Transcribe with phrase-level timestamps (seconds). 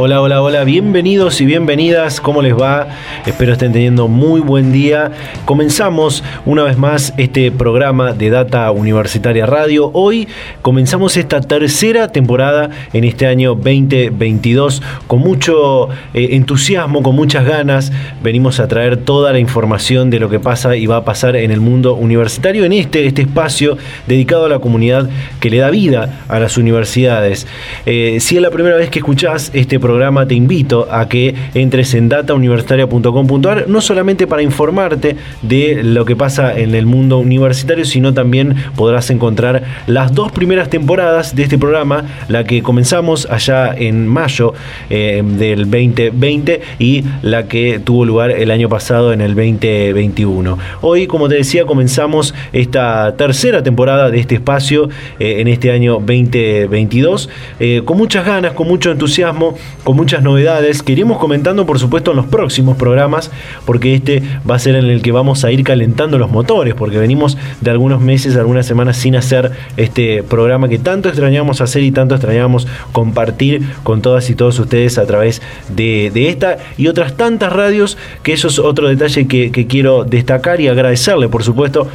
[0.00, 2.86] Hola, hola, hola, bienvenidos y bienvenidas, ¿cómo les va?
[3.26, 5.10] Espero estén teniendo muy buen día.
[5.44, 9.90] Comenzamos una vez más este programa de Data Universitaria Radio.
[9.92, 10.28] Hoy
[10.62, 17.90] comenzamos esta tercera temporada en este año 2022 con mucho eh, entusiasmo, con muchas ganas.
[18.22, 21.50] Venimos a traer toda la información de lo que pasa y va a pasar en
[21.50, 25.10] el mundo universitario en este, este espacio dedicado a la comunidad
[25.40, 27.48] que le da vida a las universidades.
[27.84, 31.34] Eh, si es la primera vez que escuchás este programa, programa te invito a que
[31.54, 37.86] entres en datauniversitaria.com.ar, no solamente para informarte de lo que pasa en el mundo universitario,
[37.86, 43.74] sino también podrás encontrar las dos primeras temporadas de este programa, la que comenzamos allá
[43.74, 44.52] en mayo
[44.90, 50.58] eh, del 2020 y la que tuvo lugar el año pasado en el 2021.
[50.82, 55.94] Hoy, como te decía, comenzamos esta tercera temporada de este espacio eh, en este año
[55.94, 61.78] 2022 eh, con muchas ganas, con mucho entusiasmo con muchas novedades que iremos comentando por
[61.78, 63.30] supuesto en los próximos programas
[63.64, 66.98] porque este va a ser en el que vamos a ir calentando los motores porque
[66.98, 71.90] venimos de algunos meses, algunas semanas sin hacer este programa que tanto extrañamos hacer y
[71.90, 77.52] tanto extrañamos compartir con todas y todos ustedes a través de, esta y otras tantas
[77.52, 81.88] radios que eso es otro detalle que, que quiero destacar y agradecerle por supuesto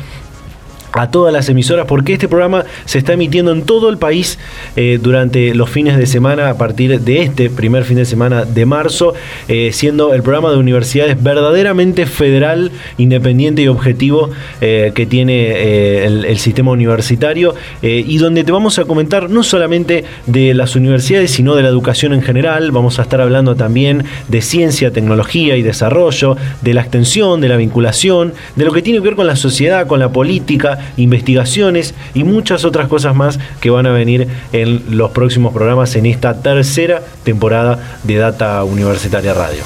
[0.94, 4.40] a todas las emisoras porque este programa se está emitiendo en todo el país
[4.76, 8.66] eh, durante los fines de semana a partir de este primer fin de semana de
[8.66, 9.14] marzo,
[9.48, 14.30] eh, siendo el programa de universidades verdaderamente federal, independiente y objetivo
[14.62, 20.04] eh, que tiene el, el, sistema universitario y donde te vamos a comentar no solamente
[20.26, 24.42] de las universidades, sino de la educación en general, vamos a estar hablando también de
[24.42, 29.06] ciencia, tecnología y desarrollo, de la extensión, de la vinculación, de lo que tiene que
[29.06, 33.86] ver con la sociedad, con la política, investigaciones y muchas otras cosas más que van
[33.86, 39.64] a venir en los próximos programas en esta tercera temporada de Data Universitaria Radio.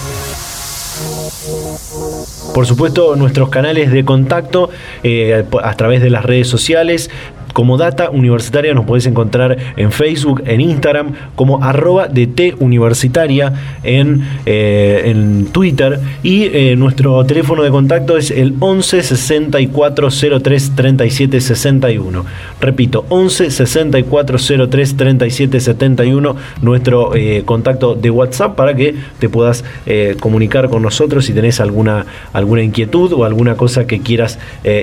[2.54, 4.72] Por supuesto, nuestros canales de contacto
[5.04, 7.12] eh, a través de las redes sociales,
[7.58, 13.52] como Data Universitaria nos podés encontrar en Facebook, en Instagram, como arroba DT Universitaria
[13.82, 16.00] en, eh, en Twitter.
[16.22, 20.10] Y eh, nuestro teléfono de contacto es el 11 64
[20.40, 22.26] 03 37 61.
[22.62, 24.38] Repito, 11 64
[24.70, 29.64] 03 37 71, nuestro eh, contacto de WhatsApp para que te puedas
[30.20, 34.38] comunicar con nosotros si tenés alguna, alguna inquietud o alguna cosa que quieras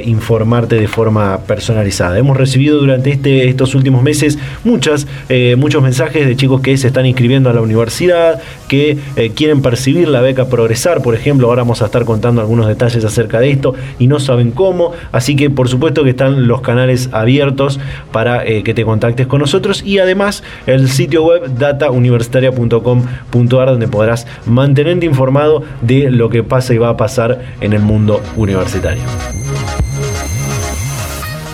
[0.04, 2.18] informarte de forma personalizada.
[2.18, 6.88] Hemos recibido durante este, estos últimos meses muchas, eh, muchos mensajes de chicos que se
[6.88, 11.62] están inscribiendo a la universidad, que eh, quieren percibir la beca Progresar, por ejemplo, ahora
[11.62, 15.50] vamos a estar contando algunos detalles acerca de esto y no saben cómo, así que
[15.50, 17.80] por supuesto que están los canales abiertos
[18.12, 19.82] para eh, que te contactes con nosotros.
[19.84, 26.78] Y además el sitio web datauniversitaria.com.ar donde podrás mantenerte informado de lo que pasa y
[26.78, 29.02] va a pasar en el mundo universitario.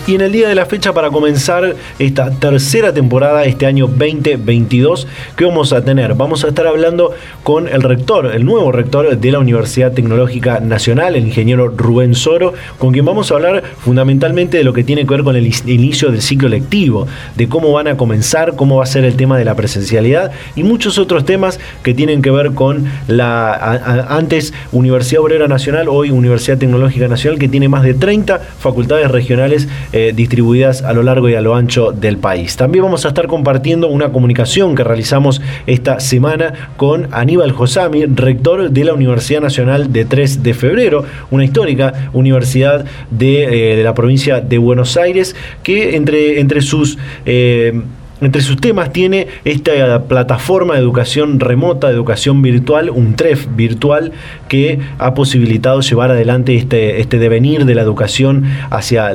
[0.07, 5.07] Y en el día de la fecha para comenzar esta tercera temporada, este año 2022,
[5.37, 6.15] ¿qué vamos a tener?
[6.15, 7.11] Vamos a estar hablando
[7.43, 12.53] con el rector, el nuevo rector de la Universidad Tecnológica Nacional, el ingeniero Rubén Soro,
[12.79, 16.09] con quien vamos a hablar fundamentalmente de lo que tiene que ver con el inicio
[16.09, 19.45] del ciclo lectivo, de cómo van a comenzar, cómo va a ser el tema de
[19.45, 25.47] la presencialidad y muchos otros temas que tienen que ver con la antes Universidad Obrera
[25.47, 30.93] Nacional, hoy Universidad Tecnológica Nacional, que tiene más de 30 facultades regionales eh, distribuidas a
[30.93, 32.55] lo largo y a lo ancho del país.
[32.55, 38.71] También vamos a estar compartiendo una comunicación que realizamos esta semana con Aníbal Josami, rector
[38.71, 44.39] de la Universidad Nacional de 3 de Febrero, una histórica universidad de, eh, la provincia
[44.39, 46.97] de Buenos Aires, que entre, entre sus...
[47.25, 47.81] Eh,
[48.21, 54.11] entre sus temas tiene esta plataforma de educación remota, de educación virtual, un TREF virtual,
[54.47, 59.07] que ha posibilitado llevar adelante este, este devenir de la educación hacia,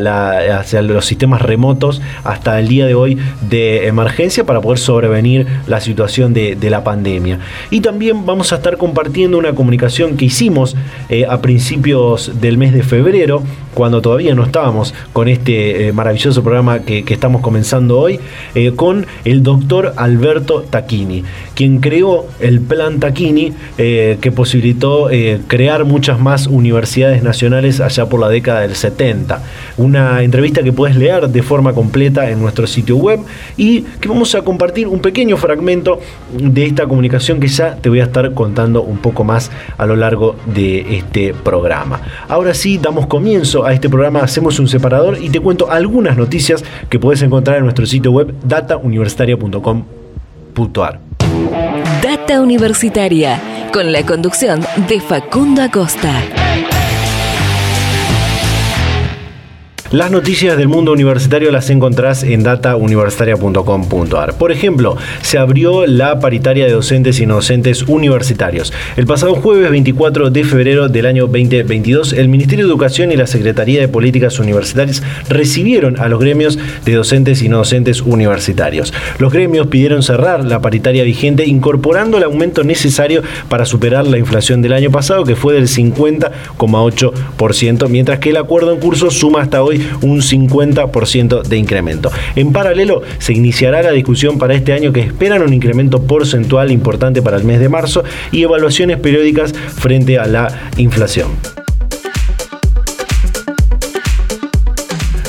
[0.58, 3.18] hacia los sistemas remotos hasta el día de hoy
[3.48, 7.38] de emergencia para poder sobrevenir la situación de, la pandemia.
[7.70, 10.74] Y también vamos a estar compartiendo una comunicación que hicimos
[11.08, 13.42] eh, a principios del mes de febrero,
[13.72, 18.18] cuando todavía no estábamos con este eh, maravilloso programa que, estamos comenzando hoy,
[18.54, 25.40] eh, con el doctor Alberto Tacchini, quien creó el plan Tacchini eh, que posibilitó eh,
[25.46, 29.42] crear muchas más universidades nacionales allá por la década del 70.
[29.76, 33.20] Una entrevista que puedes leer de forma completa en nuestro sitio web
[33.56, 36.00] y que vamos a compartir un pequeño fragmento
[36.32, 39.96] de esta comunicación que ya te voy a estar contando un poco más a lo
[39.96, 42.00] largo de este programa.
[42.28, 46.64] Ahora sí, damos comienzo a este programa, hacemos un separador y te cuento algunas noticias
[46.88, 48.34] que puedes encontrar en nuestro sitio web
[48.86, 51.00] datauniversitaria.com.ar.
[52.02, 53.40] Data Universitaria,
[53.72, 56.10] con la conducción de Facundo Acosta.
[59.96, 64.34] Las noticias del mundo universitario las encontrás en datauniversitaria.com.ar.
[64.34, 68.74] Por ejemplo, se abrió la paritaria de docentes y no docentes universitarios.
[68.98, 73.26] El pasado jueves 24 de febrero del año 2022, el Ministerio de Educación y la
[73.26, 78.92] Secretaría de Políticas Universitarias recibieron a los gremios de docentes y no docentes universitarios.
[79.18, 84.60] Los gremios pidieron cerrar la paritaria vigente incorporando el aumento necesario para superar la inflación
[84.60, 89.62] del año pasado, que fue del 50,8%, mientras que el acuerdo en curso suma hasta
[89.62, 92.10] hoy un 50% de incremento.
[92.34, 97.22] En paralelo, se iniciará la discusión para este año que esperan un incremento porcentual importante
[97.22, 101.55] para el mes de marzo y evaluaciones periódicas frente a la inflación.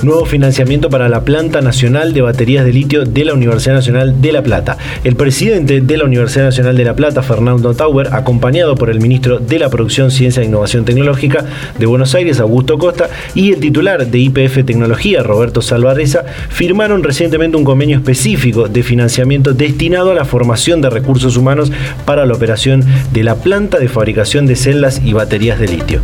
[0.07, 4.31] Nuevo financiamiento para la planta nacional de baterías de litio de la Universidad Nacional de
[4.31, 4.77] La Plata.
[5.04, 9.39] El presidente de la Universidad Nacional de La Plata, Fernando Tauber, acompañado por el ministro
[9.39, 11.45] de la Producción, Ciencia e Innovación Tecnológica
[11.77, 17.57] de Buenos Aires, Augusto Costa, y el titular de IPF Tecnología, Roberto Salvareza, firmaron recientemente
[17.57, 21.71] un convenio específico de financiamiento destinado a la formación de recursos humanos
[22.06, 26.01] para la operación de la planta de fabricación de celdas y baterías de litio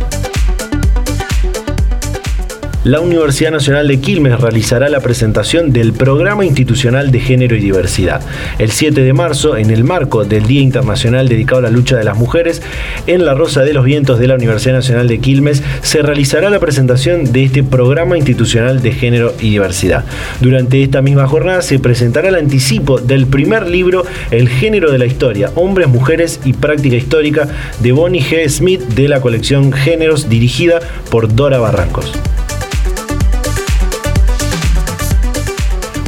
[2.84, 8.20] la Universidad Nacional de Quilmes realizará la presentación del Programa Institucional de Género y Diversidad.
[8.58, 12.04] El 7 de marzo, en el marco del Día Internacional dedicado a la lucha de
[12.04, 12.60] las mujeres,
[13.06, 16.60] en la Rosa de los Vientos de la Universidad Nacional de Quilmes se realizará la
[16.60, 20.04] presentación de este Programa Institucional de Género y Diversidad.
[20.42, 25.06] Durante esta misma jornada se presentará el anticipo del primer libro El género de la
[25.06, 27.48] historia, hombres, mujeres y práctica histórica
[27.80, 28.46] de Bonnie G.
[28.50, 32.12] Smith de la colección Géneros dirigida por Dora Barrancos.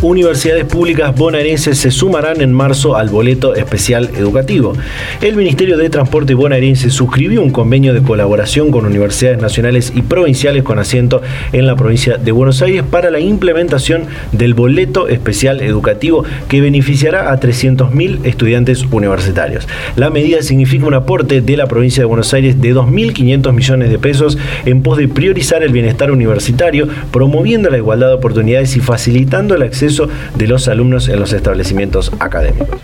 [0.02, 4.74] Universidades públicas bonaerenses se sumarán en marzo al boleto especial educativo.
[5.22, 10.62] El Ministerio de Transporte bonaerense suscribió un convenio de colaboración con universidades nacionales y provinciales
[10.64, 11.22] con asiento
[11.52, 17.32] en la provincia de Buenos Aires para la implementación del boleto especial educativo que beneficiará
[17.32, 19.66] a 300.000 estudiantes universitarios.
[19.96, 23.98] La medida significa un aporte de la provincia de Buenos Aires de 2.500 millones de
[23.98, 29.54] pesos en pos de priorizar el bienestar universitario, promoviendo la igualdad de oportunidades y facilitando
[29.54, 29.85] el acceso
[30.34, 32.80] de los alumnos en los establecimientos académicos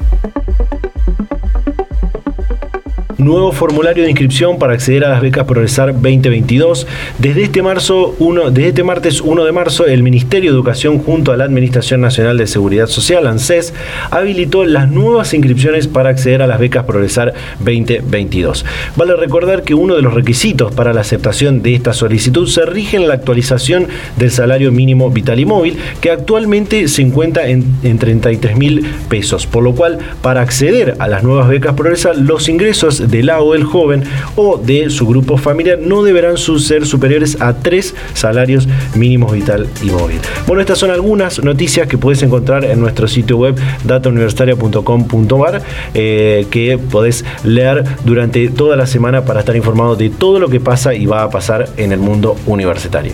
[3.24, 6.86] nuevo formulario de inscripción para acceder a las becas Progresar 2022.
[7.18, 11.32] Desde este, marzo 1, desde este martes 1 de marzo, el Ministerio de Educación junto
[11.32, 13.74] a la Administración Nacional de Seguridad Social, ANSES,
[14.10, 18.64] habilitó las nuevas inscripciones para acceder a las becas Progresar 2022.
[18.96, 22.96] Vale recordar que uno de los requisitos para la aceptación de esta solicitud se rige
[22.96, 27.98] en la actualización del salario mínimo vital y móvil, que actualmente se encuentra en, en
[27.98, 33.10] 33 mil pesos, por lo cual para acceder a las nuevas becas Progresar, los ingresos
[33.12, 34.02] del lado del joven
[34.34, 39.90] o de su grupo familiar no deberán ser superiores a tres salarios mínimos vital y
[39.90, 40.18] móvil.
[40.46, 45.62] Bueno, estas son algunas noticias que puedes encontrar en nuestro sitio web datauniversitaria.com.ar
[45.94, 50.58] eh, que podés leer durante toda la semana para estar informado de todo lo que
[50.58, 53.12] pasa y va a pasar en el mundo universitario.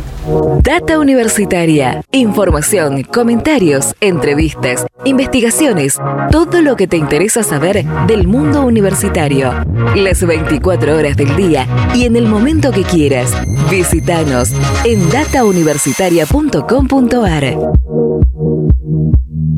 [0.63, 2.03] Data Universitaria.
[2.13, 5.99] Información, comentarios, entrevistas, investigaciones,
[6.31, 9.19] todo lo que te interesa saber del mundo universitario
[9.97, 13.33] las 24 horas del día y en el momento que quieras.
[13.71, 14.53] Visítanos
[14.85, 17.88] en datauniversitaria.com.ar.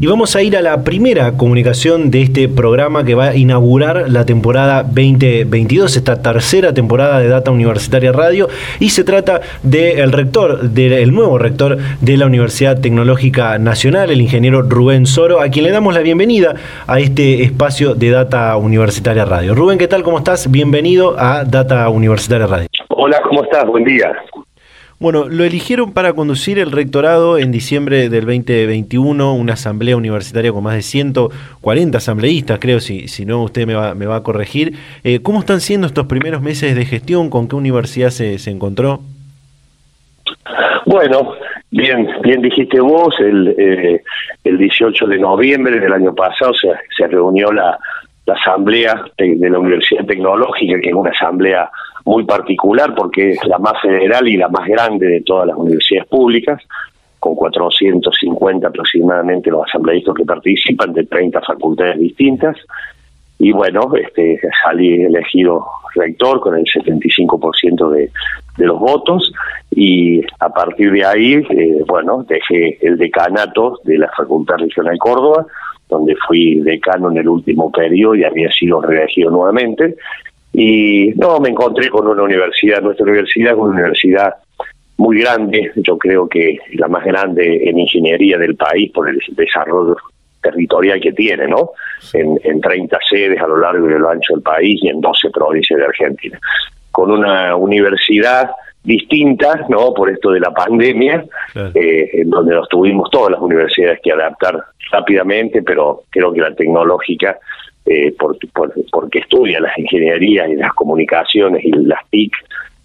[0.03, 4.09] Y vamos a ir a la primera comunicación de este programa que va a inaugurar
[4.09, 10.71] la temporada 2022, esta tercera temporada de Data Universitaria Radio, y se trata del rector,
[10.71, 15.71] del nuevo rector de la Universidad Tecnológica Nacional, el ingeniero Rubén Soro, a quien le
[15.71, 16.55] damos la bienvenida
[16.87, 19.55] a este espacio de Data Universitaria Radio.
[19.55, 20.03] Rubén, ¿qué tal?
[20.03, 20.51] ¿Cómo estás?
[20.51, 22.69] Bienvenido a Data Universitaria Radio.
[22.89, 23.67] Hola, ¿cómo estás?
[23.67, 24.11] Buen día.
[25.01, 30.63] Bueno, lo eligieron para conducir el rectorado en diciembre del 2021, una asamblea universitaria con
[30.63, 34.75] más de 140 asambleístas, creo, si, si no usted me va, me va a corregir.
[35.03, 37.31] Eh, ¿Cómo están siendo estos primeros meses de gestión?
[37.31, 39.01] ¿Con qué universidad se, se encontró?
[40.85, 41.33] Bueno,
[41.73, 44.03] Bien, bien dijiste vos, el, eh,
[44.43, 47.79] el 18 de noviembre del año pasado se, se reunió la,
[48.27, 51.71] la asamblea de, la Universidad Tecnológica, que es una asamblea
[52.05, 56.09] muy particular porque es la más federal y la más grande de todas las universidades
[56.09, 56.63] públicas,
[57.19, 62.57] con 450 aproximadamente los asambleístas que participan de 30 facultades distintas.
[63.39, 68.11] Y bueno, este, salí elegido rector con el 75% de,
[68.57, 69.33] de los votos
[69.71, 75.47] y a partir de ahí, eh, bueno, dejé el decanato de la Facultad Regional Córdoba,
[75.89, 79.97] donde fui decano en el último periodo y había sido reelegido nuevamente.
[80.53, 84.35] Y no, me encontré con una universidad, nuestra universidad es una universidad
[84.97, 89.97] muy grande, yo creo que la más grande en ingeniería del país por el desarrollo
[90.43, 91.71] territorial que tiene, ¿no?
[92.13, 95.01] En, en 30 sedes a lo largo y a lo ancho del país y en
[95.01, 96.39] 12 provincias de Argentina.
[96.91, 98.51] Con una universidad
[98.83, 99.93] distinta, ¿no?
[99.93, 101.25] Por esto de la pandemia,
[101.75, 104.59] eh, en donde nos tuvimos todas las universidades que adaptar
[104.91, 107.39] rápidamente, pero creo que la tecnológica,
[107.87, 108.37] eh, por,
[108.91, 112.33] porque estudia las ingenierías y las comunicaciones y las TIC,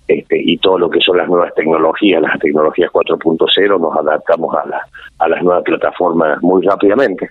[0.08, 4.68] este, y todo lo que son las nuevas tecnologías, las tecnologías 4.0, nos adaptamos a,
[4.68, 4.82] la,
[5.20, 7.30] a las nuevas plataformas muy rápidamente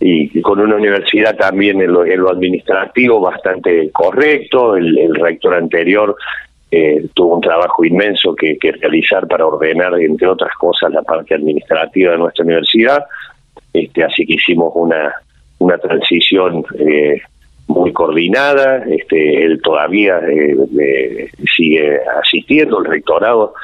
[0.00, 4.76] y, con una universidad también en lo, administrativo bastante correcto.
[4.76, 6.16] El, rector anterior
[6.70, 12.12] eh, tuvo un trabajo inmenso que, realizar para ordenar, entre otras cosas, la parte administrativa
[12.12, 13.04] de nuestra universidad.
[13.72, 15.14] Este, así que hicimos una,
[15.62, 17.20] una transición eh,
[17.68, 18.84] muy coordinada.
[18.88, 23.54] Este, él todavía eh, sigue asistiendo, el rectorado,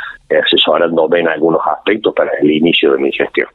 [0.44, 3.48] asesorándome en algunos aspectos para el inicio de mi gestión.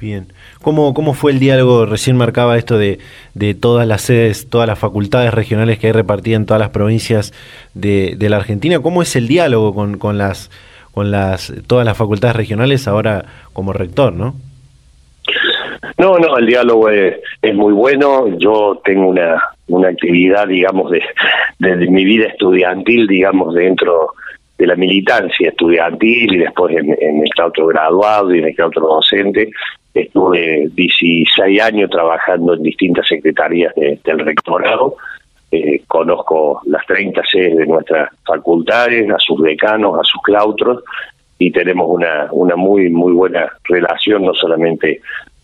[0.00, 0.26] Bien.
[0.62, 1.86] ¿Cómo, ¿Cómo fue el diálogo?
[1.86, 2.98] Recién marcaba esto de,
[3.34, 7.32] de todas las sedes, todas las facultades regionales que hay repartidas en todas las provincias
[7.74, 8.80] de, de la Argentina.
[8.80, 10.50] ¿Cómo es el diálogo con, con, las,
[10.92, 14.34] con las, todas las facultades regionales ahora como rector, no?
[15.98, 17.20] No, no, el diálogo es,
[17.54, 18.28] muy bueno.
[18.38, 21.02] Yo tengo una, una actividad, digamos, de,
[21.58, 24.12] de mi vida estudiantil, digamos, dentro
[24.58, 29.50] de la militancia estudiantil y después en, el claustro graduado y en el claustro docente
[29.94, 34.96] Estuve 16 años trabajando en distintas secretarías del rectorado.
[35.50, 40.82] Eh, conozco las 30 sedes de nuestras facultades, a sus decanos, a sus claustros,
[41.38, 45.02] y tenemos una, una muy, muy buena relación, no solamente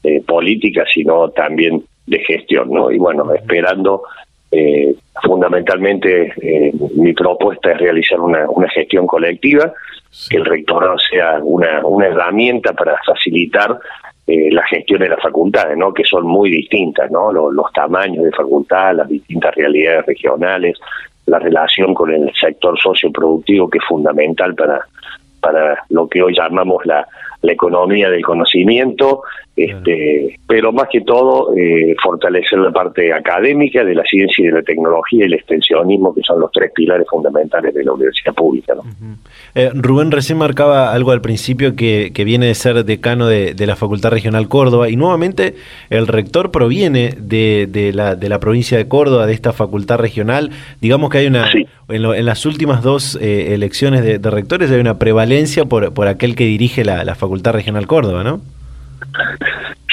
[0.08, 2.70] eh, política, sino también de gestión.
[2.70, 2.90] ¿no?
[2.90, 4.02] Y bueno, esperando
[4.50, 6.32] eh, fundamentalmente
[6.96, 9.72] mi propuesta es realizar una, una gestión colectiva,
[10.30, 13.78] que el rectorado sea una, una herramienta para facilitar
[14.26, 15.92] eh, la gestión de las facultades, ¿no?
[15.92, 17.32] que son muy distintas, ¿no?
[17.32, 20.78] Los, los, tamaños de facultad, las distintas realidades regionales,
[21.26, 24.80] la relación con el sector socioproductivo que es fundamental para,
[25.40, 27.06] para lo que hoy llamamos la,
[27.42, 29.22] la economía del conocimiento,
[29.54, 34.52] este, pero más que todo eh, fortalecer la parte académica de la ciencia y de
[34.52, 38.74] la tecnología y el extensionismo, que son los tres pilares fundamentales de la universidad pública.
[38.74, 38.82] ¿no?
[39.56, 43.66] eh, Rubén recién marcaba algo al principio que, que viene de ser decano de, de,
[43.66, 45.54] la Facultad Regional Córdoba y nuevamente
[45.90, 50.50] el rector proviene de, de, la, de la provincia de Córdoba, de esta facultad regional.
[50.80, 51.66] Digamos que hay una, sí.
[51.88, 55.27] en, lo, en, las últimas dos eh, elecciones de, de, rectores hay una prevalencia
[55.68, 58.40] por, por aquel que dirige la, la Facultad Regional Córdoba, ¿no?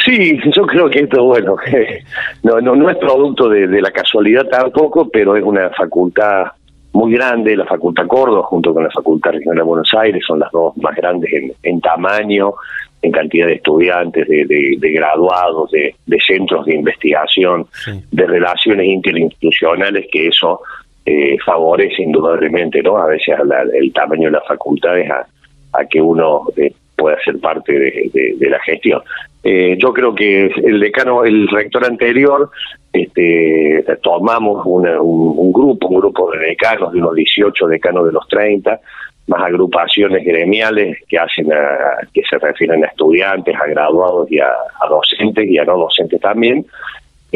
[0.04, 1.56] Sí, yo creo que esto, bueno,
[2.44, 6.51] no, no, no es producto de, de, la casualidad tampoco, pero es una facultad
[6.94, 10.51] muy grande, la Facultad Córdoba junto con la Facultad Regional de Buenos Aires son las
[10.51, 12.54] dos más grandes en, en tamaño,
[13.01, 15.94] en cantidad de estudiantes, de, de, de graduados, de,
[16.25, 18.01] centros de investigación, sí.
[18.12, 20.62] de relaciones interinstitucionales, que eso
[21.06, 22.98] eh, favorece indudablemente, ¿no?
[22.98, 27.74] A veces la, el tamaño de las facultades a, que uno eh, pueda ser parte
[27.74, 29.02] de, la gestión.
[29.44, 32.50] Eh, yo creo que el decano, el rector anterior,
[32.92, 38.28] este, tomamos una, un, grupo, un grupo de decanos, de unos 18 decanos de los
[38.30, 38.80] 30,
[39.28, 44.52] más agrupaciones gremiales que hacen a, que se refieren a estudiantes, a graduados y a
[44.90, 46.66] docentes y a no docentes también,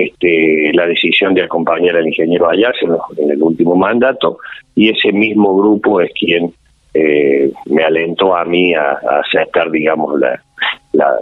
[0.03, 4.39] este, la decisión de acompañar al ingeniero Ayas en, el último mandato
[4.75, 6.51] y ese mismo grupo es quien
[6.93, 10.41] eh, me alentó a mí a, a aceptar, digamos, la,
[10.93, 11.15] la,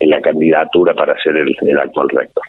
[0.00, 2.44] la candidatura para ser el, actual rector.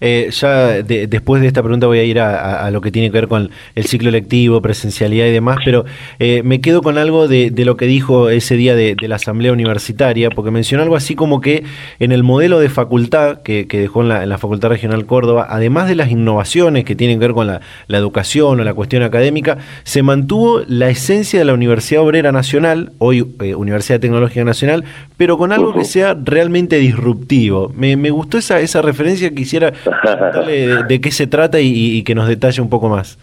[0.00, 3.28] Eh, ya después de esta pregunta voy a ir a, lo que tiene que ver
[3.28, 5.84] con el ciclo lectivo, presencialidad y demás, pero
[6.18, 10.30] eh, me quedo con algo de, lo que dijo ese día de, la Asamblea Universitaria,
[10.30, 11.64] porque mencionó algo así como que
[11.98, 16.10] en el modelo de facultad que, dejó en la, Facultad Regional Córdoba, además de las
[16.10, 20.88] innovaciones que tienen que ver con la, educación o la cuestión académica, se mantuvo la
[20.88, 24.84] esencia de la Universidad Obrera Nacional, hoy eh, Universidad Tecnológica Nacional,
[25.16, 27.72] pero con algo que sea realmente disruptivo.
[27.76, 29.69] Me, gustó esa, esa referencia, quisiera
[30.46, 33.18] de, de, qué se trata y, que nos detalle un poco más.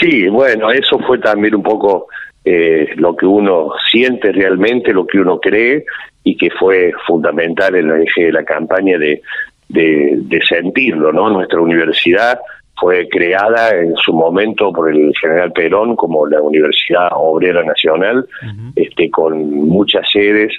[0.00, 2.08] Sí, bueno, eso fue también un poco
[2.44, 5.84] eh, lo que uno siente realmente, lo que uno cree
[6.24, 9.22] y que fue fundamental en el eje de la campaña de,
[9.68, 11.30] de, sentirlo, ¿no?
[11.30, 12.38] Nuestra universidad
[12.76, 18.26] fue creada en su momento por el general Perón como la Universidad Obrera Nacional,
[18.74, 20.52] este, con muchas sedes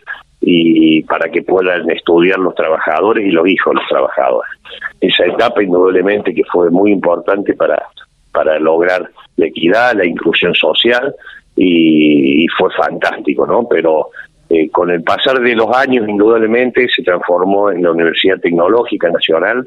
[0.46, 4.52] y para que puedan estudiar los trabajadores y los hijos de los trabajadores.
[5.00, 7.82] Esa etapa indudablemente que fue muy importante para,
[8.32, 11.16] para lograr la equidad, la inclusión social
[11.56, 13.68] y, fue fantástico, ¿no?
[13.70, 14.10] Pero
[14.50, 19.66] eh, con el pasar de los años indudablemente se transformó en la Universidad Tecnológica Nacional,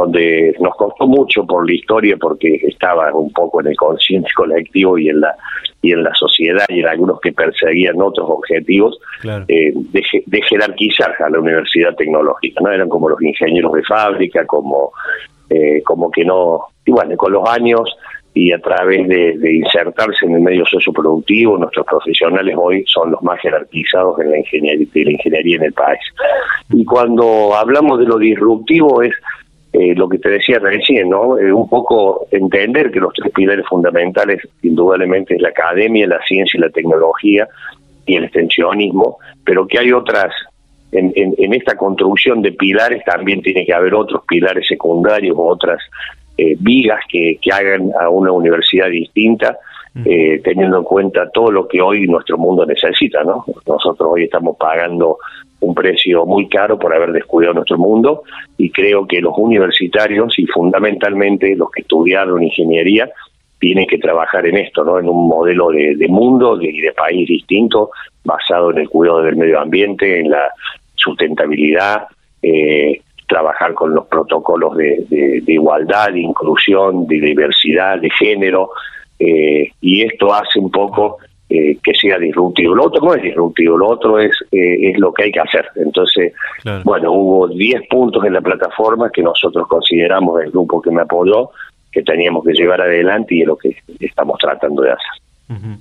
[0.00, 4.98] donde nos costó mucho por la historia porque estaba un poco en el consciente colectivo
[4.98, 5.36] y en la
[5.82, 11.30] y en la sociedad y en algunos que perseguían otros objetivos eh, de, jerarquizar a
[11.30, 14.92] la universidad tecnológica no eran como los ingenieros de fábrica como
[15.48, 17.96] eh, como que no y bueno con los años
[18.32, 23.40] y a través de, insertarse en el medio socioproductivo, nuestros profesionales hoy son los más
[23.40, 26.00] jerarquizados en la ingeniería, de la ingeniería en el país.
[26.70, 29.12] Y cuando hablamos de lo disruptivo es
[29.72, 31.38] eh, lo que te decía recién, ¿no?
[31.38, 36.58] Eh, un poco entender que los tres pilares fundamentales, indudablemente, es la academia, la ciencia
[36.58, 37.46] y la tecnología
[38.04, 40.34] y el extensionismo, pero que hay otras,
[40.90, 45.80] en, en, esta construcción de pilares también tiene que haber otros pilares secundarios o otras
[46.36, 49.56] eh, vigas que, que hagan a una universidad distinta.
[50.44, 53.44] teniendo en cuenta todo lo que hoy nuestro mundo necesita, ¿no?
[53.66, 55.18] Nosotros hoy estamos pagando
[55.60, 58.22] un precio muy caro por haber descuidado nuestro mundo
[58.56, 63.10] y creo que los universitarios y fundamentalmente los que estudiaron ingeniería
[63.58, 64.98] tienen que trabajar en esto, ¿no?
[64.98, 67.90] En un modelo de, mundo y de, país distinto,
[68.24, 70.50] basado en el cuidado del medio ambiente, en la
[70.94, 72.04] sustentabilidad,
[72.42, 78.70] eh, trabajar con los protocolos de, igualdad, de inclusión, de diversidad, de género,
[79.18, 81.18] eh, y esto hace un poco
[81.50, 82.74] eh, que sea disruptivo.
[82.74, 85.66] Lo otro no es disruptivo, lo otro es, eh, es lo que hay que hacer.
[85.76, 86.32] Entonces,
[86.84, 91.50] bueno, hubo 10 puntos en la plataforma que nosotros consideramos, el grupo que me apoyó,
[91.90, 95.76] que teníamos que llevar adelante y es lo que estamos tratando de hacer.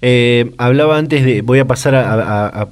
[0.00, 2.68] Eh, hablaba antes de, voy a pasar a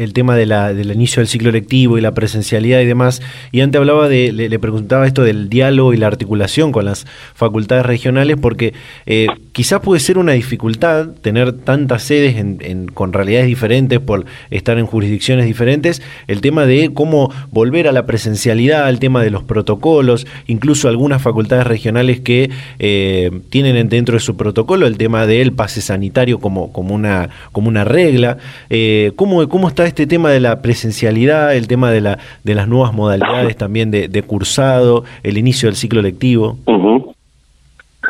[0.00, 3.20] el tema de la, del inicio del ciclo lectivo y la presencialidad y demás.
[3.52, 7.84] Y antes hablaba de, le, preguntaba esto del diálogo y la articulación con las facultades
[7.84, 8.72] regionales, porque
[9.04, 14.78] eh, quizás puede ser una dificultad tener tantas sedes en, con realidades diferentes por estar
[14.78, 19.42] en jurisdicciones diferentes, el tema de cómo volver a la presencialidad, el tema de los
[19.42, 25.52] protocolos, incluso algunas facultades regionales que eh, tienen dentro de su protocolo el tema del
[25.52, 28.38] pase sanitario como, como, una, como una regla.
[28.70, 32.68] Eh, ¿cómo, ¿Cómo está este tema de la presencialidad, el tema de, la, de las
[32.68, 36.56] nuevas modalidades también de, cursado, el inicio del ciclo lectivo?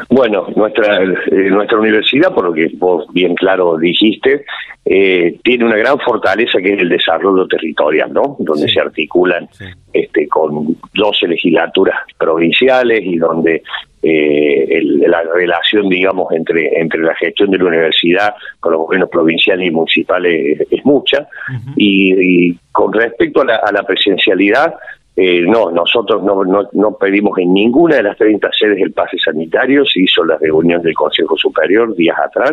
[0.08, 4.44] Bueno, nuestra eh, nuestra universidad, por lo que vos bien claro dijiste,
[4.84, 8.36] eh, tiene una gran fortaleza que es el desarrollo territorial, ¿no?
[8.38, 9.48] Donde se articulan
[9.92, 13.62] este con 12 legislaturas provinciales y donde
[14.02, 19.68] eh, la relación, digamos, entre entre la gestión de la universidad con los gobiernos provinciales
[19.68, 21.28] y municipales es, mucha.
[21.76, 24.74] y, con respecto a la, a la presencialidad,
[25.16, 29.84] eh, no, nosotros no, no, pedimos en ninguna de las 30 sedes el pase sanitario,
[29.84, 32.52] se hizo la reunión del Consejo Superior días atrás,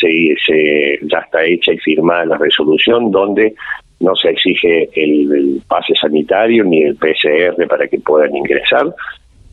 [0.00, 3.54] se, se, ya está hecha y firmada la resolución donde
[4.00, 8.94] no se exige el, pase sanitario ni el PCR para que puedan ingresar.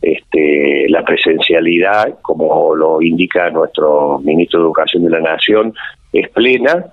[0.02, 5.74] Este, la presencialidad, como lo indica nuestro ministro de Educación de la Nación,
[6.12, 6.86] es plena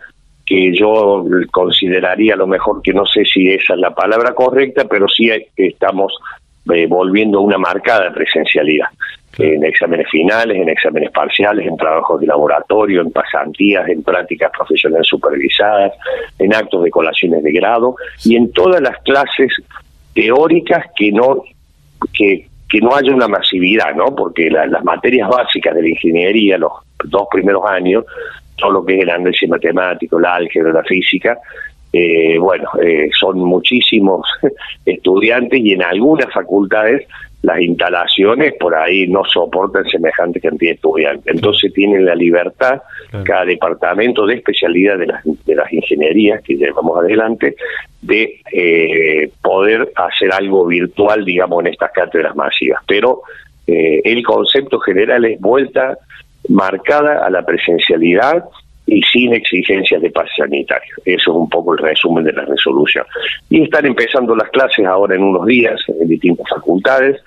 [0.44, 4.86] que yo consideraría a lo mejor que no sé si esa es la palabra correcta,
[4.88, 6.14] pero sí estamos
[6.72, 8.88] eh, volviendo a una marcada presencialidad.
[9.38, 15.06] En exámenes finales, en exámenes parciales, en trabajos de laboratorio, en pasantías, en prácticas profesionales
[15.06, 15.92] supervisadas,
[16.38, 17.94] en actos de colaciones de grado
[18.24, 19.52] y en todas las clases
[20.14, 21.42] teóricas que no
[22.12, 24.14] que, que no haya una masividad, ¿no?
[24.14, 26.72] Porque las materias básicas de la ingeniería, los
[27.04, 28.04] dos primeros años,
[28.56, 31.38] todo lo que es el análisis matemático, la álgebra, la física,
[31.92, 34.28] eh, bueno, eh, son muchísimos
[34.84, 37.06] estudiantes y en algunas facultades
[37.42, 41.34] las instalaciones por ahí no soportan semejante cantidad de estudiantes.
[41.34, 42.82] Entonces tienen la libertad,
[43.24, 47.54] cada departamento de especialidad de las, de las ingenierías que llevamos adelante,
[48.02, 52.82] de eh, poder hacer algo virtual, digamos, en estas cátedras masivas.
[52.86, 53.22] Pero
[53.66, 55.96] eh, el concepto general es vuelta
[56.48, 58.44] marcada a la presencialidad
[58.88, 60.94] y sin exigencias de pase sanitario.
[61.04, 63.04] Eso es un poco el resumen de la resolución.
[63.50, 67.20] Y están empezando las clases ahora en unos días en distintas facultades.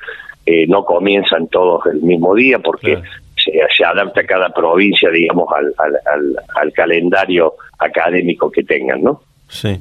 [0.43, 2.99] Eh, no comienzan todos el mismo día porque
[3.35, 9.21] se, se, adapta cada provincia, digamos, al, al, al, calendario académico que tengan, ¿no?
[9.47, 9.79] Sí.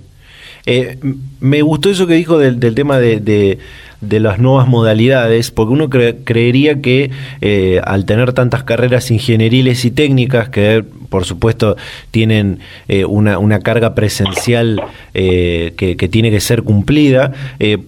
[0.67, 0.99] Eh,
[1.41, 3.59] me gustó eso que dijo del, del tema de, de
[4.01, 7.11] de las nuevas modalidades, porque uno creería que
[7.41, 11.77] eh, al tener tantas carreras ingenieriles y técnicas, que por supuesto
[12.11, 14.81] tienen eh, una, una, carga presencial
[15.13, 17.33] eh, que, que, tiene que ser cumplida,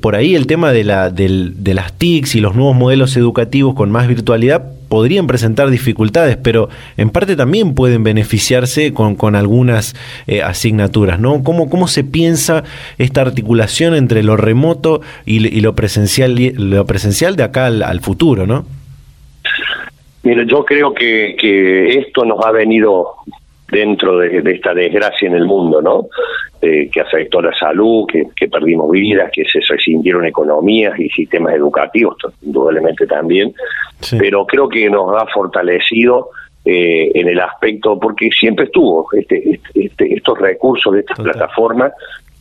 [0.01, 3.75] por ahí el tema de, la, del, de las TICs y los nuevos modelos educativos
[3.75, 9.97] con más virtualidad podrían presentar dificultades, pero en parte también pueden beneficiarse con, con algunas
[10.27, 11.43] eh, asignaturas, ¿no?
[11.43, 12.63] ¿Cómo, ¿Cómo se piensa
[12.99, 18.47] esta articulación entre lo remoto y, lo presencial lo presencial de acá al, al futuro,
[18.47, 18.67] ¿no?
[20.25, 23.15] Mira, yo creo que, que esto nos ha venido
[23.73, 26.09] dentro de, de, esta desgracia en el mundo, ¿no?
[26.61, 31.55] Eh, que afectó la salud, que, que, perdimos vidas, que se rescindieron economías y sistemas
[31.55, 33.55] educativos, indudablemente también,
[34.01, 34.17] sí.
[34.19, 36.29] pero creo que nos ha fortalecido
[36.65, 41.93] eh, en el aspecto, porque siempre estuvo este, este, este estos recursos de estas plataformas,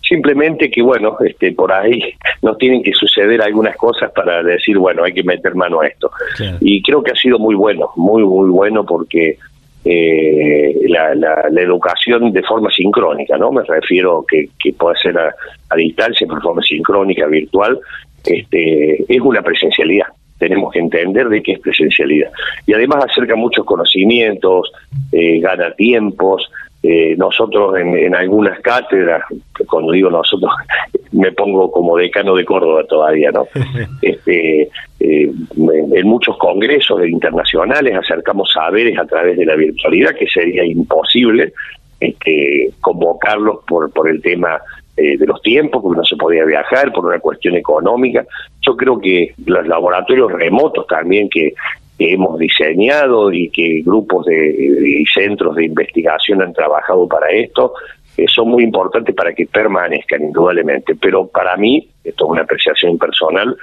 [0.01, 5.05] simplemente que bueno, este, por ahí nos tienen que suceder algunas cosas para decir, bueno,
[5.05, 6.11] hay que meter mano a esto.
[6.35, 6.57] Claro.
[6.59, 9.37] Y creo que ha sido muy bueno, muy, muy bueno porque
[9.83, 13.51] eh, la, la, la, educación de forma sincrónica, ¿no?
[13.51, 17.79] Me refiero que, que puede ser a, distancia, pero de forma sincrónica, virtual,
[18.25, 20.07] este, es una presencialidad.
[20.37, 22.31] Tenemos que entender de qué es presencialidad.
[22.65, 24.71] Y además acerca muchos conocimientos,
[25.11, 26.49] eh, gana tiempos,
[26.83, 29.23] eh, nosotros en, en, algunas cátedras,
[29.67, 30.51] cuando digo nosotros,
[31.11, 33.45] me pongo como decano de Córdoba todavía, ¿no?
[34.01, 34.63] este,
[34.99, 41.53] eh, en muchos congresos internacionales acercamos saberes a través de la virtualidad, que sería imposible
[41.99, 44.59] este, convocarlos por, por el tema
[44.97, 48.25] eh, de los tiempos, porque no se podía viajar, por una cuestión económica.
[48.61, 51.53] Yo creo que los laboratorios remotos también que
[52.01, 57.73] que hemos diseñado y que grupos de, y centros de investigación han trabajado para esto,
[58.17, 60.95] eh, son muy importantes para que permanezcan indudablemente.
[60.95, 63.55] Pero para mí, esto es una apreciación personal,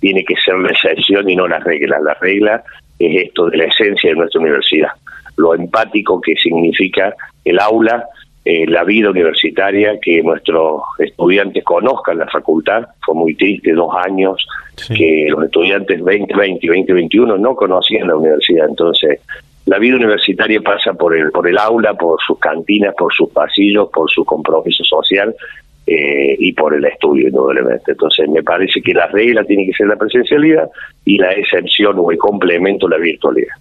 [0.00, 2.00] tiene que ser la excepción y no la regla.
[2.00, 2.64] La regla
[2.98, 4.90] es esto de la esencia de nuestra universidad,
[5.36, 8.08] lo empático que significa el aula,
[8.44, 12.86] eh, la vida universitaria, que nuestros estudiantes conozcan la facultad.
[13.04, 14.94] Fue muy triste, dos años, sí.
[14.94, 18.68] que los estudiantes 2020 y 2021 no conocían la universidad.
[18.68, 19.20] Entonces,
[19.64, 23.88] la vida universitaria pasa por el, por el aula, por sus cantinas, por sus pasillos,
[23.92, 25.34] por su compromiso social.
[25.86, 27.92] Eh, y por el estudio, indudablemente.
[27.92, 30.70] Entonces, me parece que la regla tiene que ser la presencialidad
[31.04, 33.52] y la excepción o el complemento la virtualidad.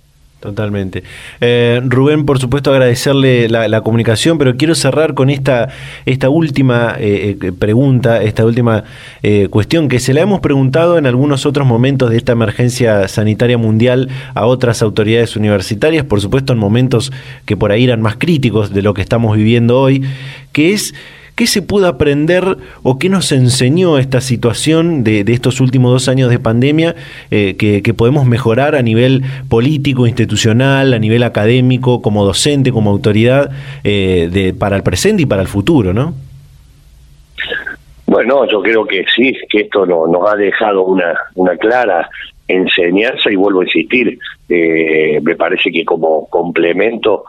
[0.43, 1.03] Totalmente.
[1.39, 5.69] Eh, Rubén, por supuesto, agradecerle la, comunicación, pero quiero cerrar con esta,
[6.05, 8.83] esta última eh, eh pregunta, esta última
[9.49, 14.09] cuestión que se la hemos preguntado en algunos otros momentos de esta emergencia sanitaria mundial
[14.33, 17.13] a otras autoridades universitarias, por supuesto en momentos
[17.45, 20.03] que por ahí eran más críticos de lo que estamos viviendo hoy,
[20.51, 20.93] que es
[21.35, 22.43] ¿Qué se pudo aprender
[22.83, 26.93] o qué nos enseñó esta situación de, estos últimos dos años de pandemia
[27.31, 33.49] eh, que, podemos mejorar a nivel político, institucional, a nivel académico, como docente, como autoridad,
[33.83, 36.13] eh, para el presente y para el futuro, ¿no?
[38.05, 42.09] Bueno, yo creo que sí, que esto no, nos ha dejado una, clara
[42.47, 44.19] enseñanza y vuelvo a insistir,
[44.49, 47.23] eh, me parece que como complemento,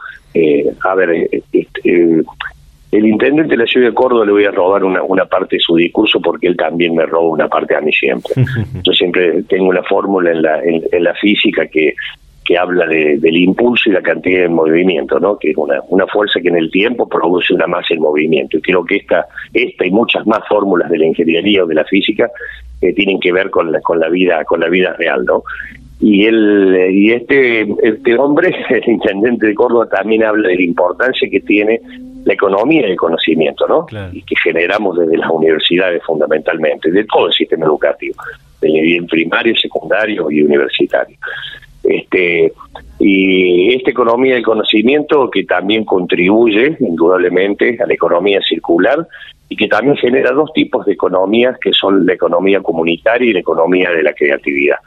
[0.81, 2.23] a ver, eh,
[2.91, 5.59] el intendente de la ciudad de Córdoba le voy a robar una, una parte de
[5.59, 8.33] su discurso porque él también me roba una parte a mí siempre.
[8.83, 11.95] Yo siempre tengo una fórmula en la, en, en la física que,
[12.45, 15.37] que habla de, del impulso y la cantidad de movimiento, ¿no?
[15.37, 18.57] que es una, una fuerza que en el tiempo produce una masa en movimiento.
[18.57, 21.83] Y creo que esta, esta y muchas más fórmulas de la ingeniería o de la
[21.85, 22.29] física
[22.81, 25.43] eh, tienen que ver con la, con la vida, con la vida real, ¿no?
[26.01, 31.29] y él y este este hombre el intendente de Córdoba también habla de la importancia
[31.29, 31.79] que tiene
[32.25, 33.85] la economía y el conocimiento, ¿no?
[33.85, 34.11] Claro.
[34.13, 38.15] Y que generamos desde las universidades fundamentalmente, de todo el sistema educativo,
[38.61, 41.15] del nivel primario, secundario y universitario.
[41.83, 42.51] Este,
[42.99, 49.07] y esta economía del conocimiento que también contribuye indudablemente a la economía circular
[49.47, 53.39] y que también genera dos tipos de economías, que son la economía comunitaria y la
[53.41, 54.77] economía de la creatividad.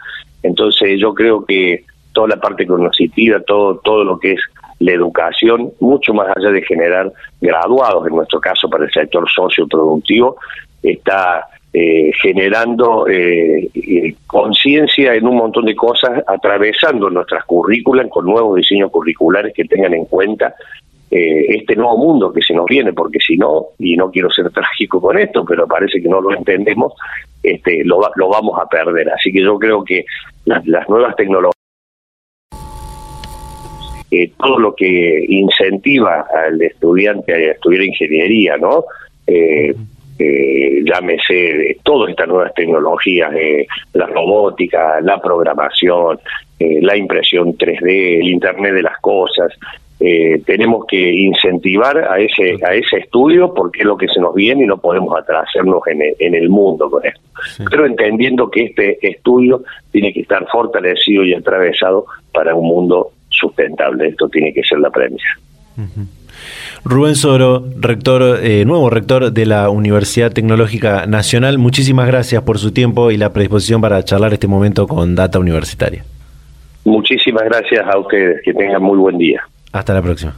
[0.43, 4.41] Entonces yo creo que toda la parte cognitiva, todo, todo lo que es
[4.81, 10.37] la educación, mucho más allá de generar graduados, en nuestro caso para el sector socioproductivo,
[10.83, 18.25] está eh, generando eh, eh, conciencia en un montón de cosas, atravesando nuestras currículas con
[18.25, 20.55] nuevos diseños curriculares que tengan en cuenta
[21.11, 25.01] este nuevo mundo que se nos viene, porque si no, y no quiero ser trágico
[25.01, 26.93] con esto, pero parece que no lo entendemos,
[27.43, 29.11] este, lo, lo vamos a perder.
[29.11, 30.05] Así que yo creo que
[30.45, 31.58] las, las nuevas tecnologías
[34.11, 38.85] eh, todo lo que incentiva al estudiante a estudiar ingeniería, ¿no?
[39.27, 39.75] Eh,
[40.19, 43.31] eh, llámese todas estas nuevas tecnologías,
[43.93, 46.19] la robótica, la programación,
[46.59, 49.53] la impresión 3D, el Internet de las cosas.
[49.99, 54.65] tenemos que incentivar a ese a ese estudio porque es lo que se nos viene
[54.65, 57.21] y no podemos atrasarnos en el, en el mundo con esto.
[57.71, 64.09] Pero entendiendo que este estudio tiene que estar fortalecido y atravesado para un mundo sustentable.
[64.09, 65.29] Esto tiene que ser la premisa.
[66.85, 72.73] Rubén Soro, rector, eh, nuevo rector de la Universidad Tecnológica Nacional, muchísimas gracias por su
[72.73, 76.05] tiempo y la predisposición para charlar este momento con Data Universitaria.
[76.85, 79.43] Muchísimas gracias a ustedes, que tengan muy buen día.
[79.73, 80.35] Hasta la próxima.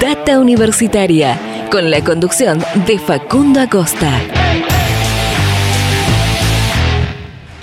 [0.00, 1.38] Data Universitaria,
[1.70, 4.10] con la conducción de Facundo Acosta.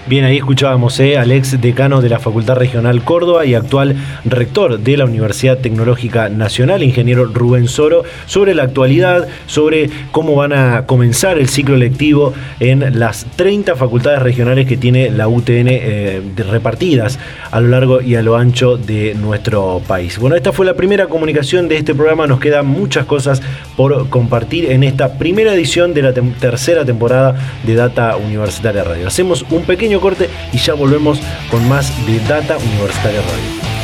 [0.07, 4.77] Bien, ahí escuchábamos eh, al ex decano de la Facultad Regional Córdoba y actual rector
[4.77, 10.85] de la Universidad Tecnológica Nacional, ingeniero Rubén Soro, sobre la actualidad, sobre cómo van a
[10.85, 17.17] comenzar el ciclo lectivo en las 30 facultades regionales que tiene la UTN eh, repartidas
[17.49, 20.19] a lo largo y a lo ancho de nuestro país.
[20.19, 23.41] Bueno, esta fue la primera comunicación de este programa, nos quedan muchas cosas
[23.75, 29.07] por compartir en esta primera edición de la tercera temporada de Data Universitaria Radio.
[29.07, 33.74] Hacemos un pequeño corte y ya volvemos con más de Data Universitaria Radio.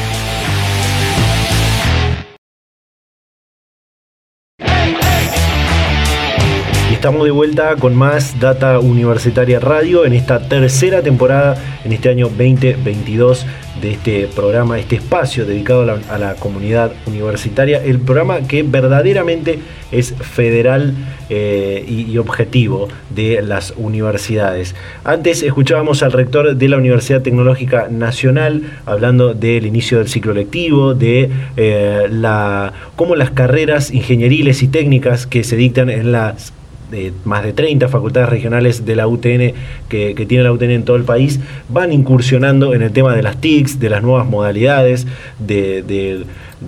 [7.01, 12.27] Estamos de vuelta con más Data Universitaria Radio en esta tercera temporada, en este año
[12.27, 13.47] 2022
[13.81, 19.57] de este programa, este espacio dedicado a la, comunidad universitaria, el programa que verdaderamente
[19.91, 20.93] es federal
[21.31, 24.75] eh, y, objetivo de las universidades.
[25.03, 30.93] Antes escuchábamos al rector de la Universidad Tecnológica Nacional hablando del inicio del ciclo lectivo,
[30.93, 36.53] de eh, la, cómo las carreras ingenieriles y técnicas que se dictan en las
[36.91, 39.53] de más de 30 facultades regionales de la UTN
[39.89, 43.41] que, tiene la UTN en todo el país, van incursionando en el tema de las
[43.41, 45.07] TICs, de las nuevas modalidades
[45.39, 46.25] de,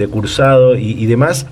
[0.10, 1.46] cursado y demás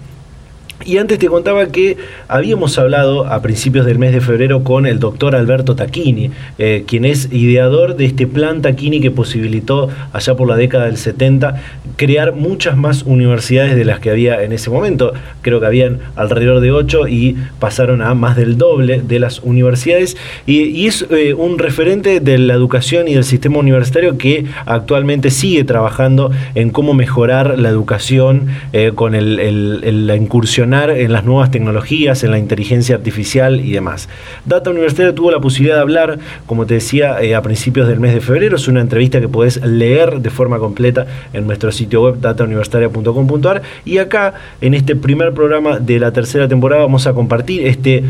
[0.86, 5.00] y antes te contaba que habíamos hablado a principios del mes de febrero con el
[5.00, 10.48] doctor Alberto Tacchini, eh, quien es ideador de este plan Tacchini que posibilitó allá por
[10.48, 11.62] la década del 70
[11.96, 15.13] crear muchas más universidades de las que había en ese momento.
[15.41, 20.17] Creo que habían alrededor de ocho y pasaron a más del doble de las universidades.
[20.46, 25.63] Y, es eh, un referente de la educación y del sistema universitario que actualmente sigue
[25.63, 32.32] trabajando en cómo mejorar la educación eh, con la incursión en las nuevas tecnologías, en
[32.32, 34.08] la inteligencia artificial y demás.
[34.46, 38.14] Data Universitaria tuvo la posibilidad de hablar, como te decía, eh, a principios del mes
[38.14, 38.56] de febrero.
[38.56, 43.62] Es una entrevista que podés leer de forma completa en nuestro sitio web datauniversitaria.com.ar.
[43.84, 48.04] Y acá, en este primer programa de la tercera temporada, vamos a compartir este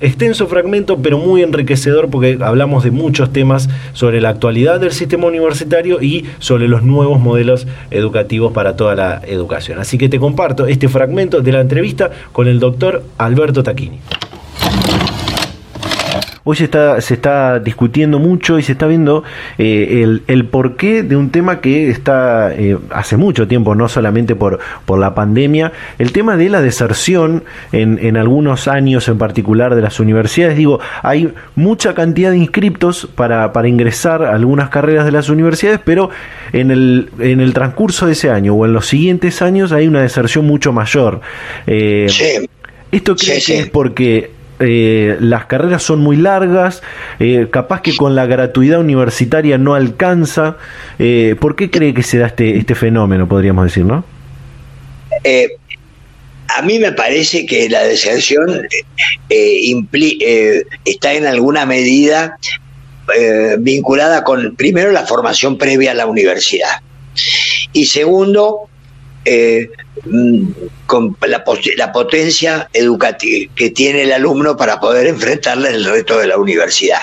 [0.00, 5.26] extenso fragmento, pero muy enriquecedor porque hablamos de muchos temas sobre la actualidad del sistema
[5.26, 9.78] universitario y sobre los nuevos modelos educativos para toda la educación.
[9.78, 14.00] Así que te comparto este fragmento de la entrevista con el doctor Alberto Taquini.
[16.50, 19.22] Hoy se está, se está discutiendo mucho y se está viendo
[19.58, 24.34] eh, el, el, porqué de un tema que está eh, hace mucho tiempo, no solamente
[24.34, 29.74] por, por la pandemia, el tema de la deserción en, en algunos años en particular
[29.74, 30.56] de las universidades.
[30.56, 35.80] Digo, hay mucha cantidad de inscriptos para, para ingresar a algunas carreras de las universidades,
[35.84, 36.08] pero
[36.54, 40.00] en el, en el transcurso de ese año o en los siguientes años hay una
[40.00, 41.20] deserción mucho mayor.
[41.66, 42.06] Eh,
[42.90, 46.82] ¿Esto que es porque eh, las carreras son muy largas,
[47.20, 50.56] eh, capaz que con la gratuidad universitaria no alcanza.
[50.98, 54.04] Eh, ¿Por qué cree que se da este, este fenómeno, podríamos decir, no?
[56.56, 58.66] a mí me parece que la deserción
[59.28, 62.38] está en alguna medida
[63.58, 66.80] vinculada con, primero, la formación previa a la universidad.
[67.72, 68.68] Y segundo,
[70.86, 71.44] con la,
[71.76, 77.00] la, potencia educativa que tiene el alumno para poder enfrentarle el reto de la universidad.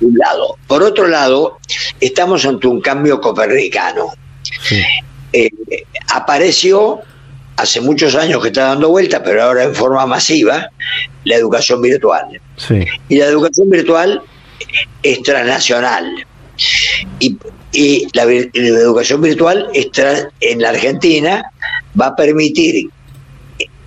[0.00, 0.56] Un lado.
[0.66, 1.58] Por otro lado,
[2.00, 4.12] estamos ante un cambio copernicano.
[5.32, 5.50] Eh,
[6.12, 7.00] apareció
[7.56, 10.70] hace muchos años que está dando vuelta, pero ahora en forma masiva,
[11.24, 12.40] la educación virtual.
[13.08, 14.22] Y la educación virtual
[15.02, 16.24] es transnacional.
[17.18, 17.36] Y,
[18.14, 19.68] la, educación virtual
[20.40, 21.52] en la Argentina
[22.00, 22.88] va a permitir,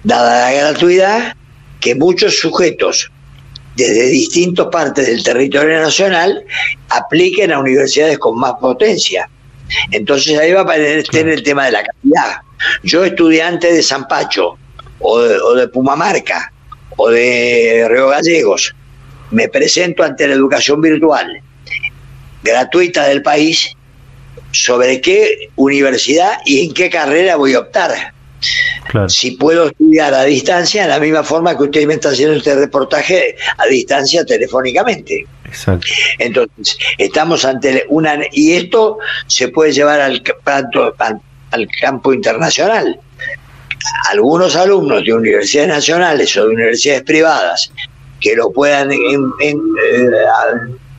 [0.04, 1.36] dada la gratuidad,
[1.80, 3.12] que muchos sujetos
[3.76, 6.44] desde distintas partes del territorio nacional
[6.90, 9.30] apliquen a universidades con más potencia.
[9.92, 12.42] Entonces ahí va a aparecer el tema de la calidad.
[12.84, 14.58] Yo, estudiante de San Pacho,
[15.00, 16.52] o de, Pumamarca,
[16.98, 18.76] o de Río Gallegos,
[19.32, 21.42] me presento ante la educación virtual
[22.44, 23.76] gratuita del país
[24.52, 28.14] sobre qué universidad y en qué carrera voy a optar.
[29.08, 32.56] Si puedo estudiar a distancia, de la misma forma que usted me está haciendo este
[32.56, 35.28] reportaje a distancia telefónicamente.
[35.46, 35.88] Exacto.
[36.18, 38.18] Entonces, estamos ante una...
[38.32, 43.00] Y esto se puede llevar al, al, al campo internacional.
[44.10, 47.72] Algunos alumnos de universidades nacionales o de universidades privadas
[48.20, 48.98] que lo puedan eh,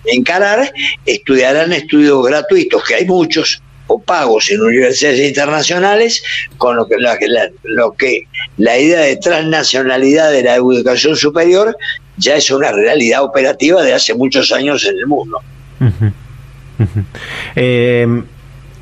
[0.04, 0.72] encarar
[1.06, 6.22] estudiarán estudios gratuitos, que hay muchos, o pagos en universidades internacionales,
[6.56, 7.18] con lo que la,
[7.64, 8.22] lo que
[8.56, 11.76] la idea de transnacionalidad de la educación superior
[12.16, 15.40] ya es una realidad operativa de hace muchos años en el mundo.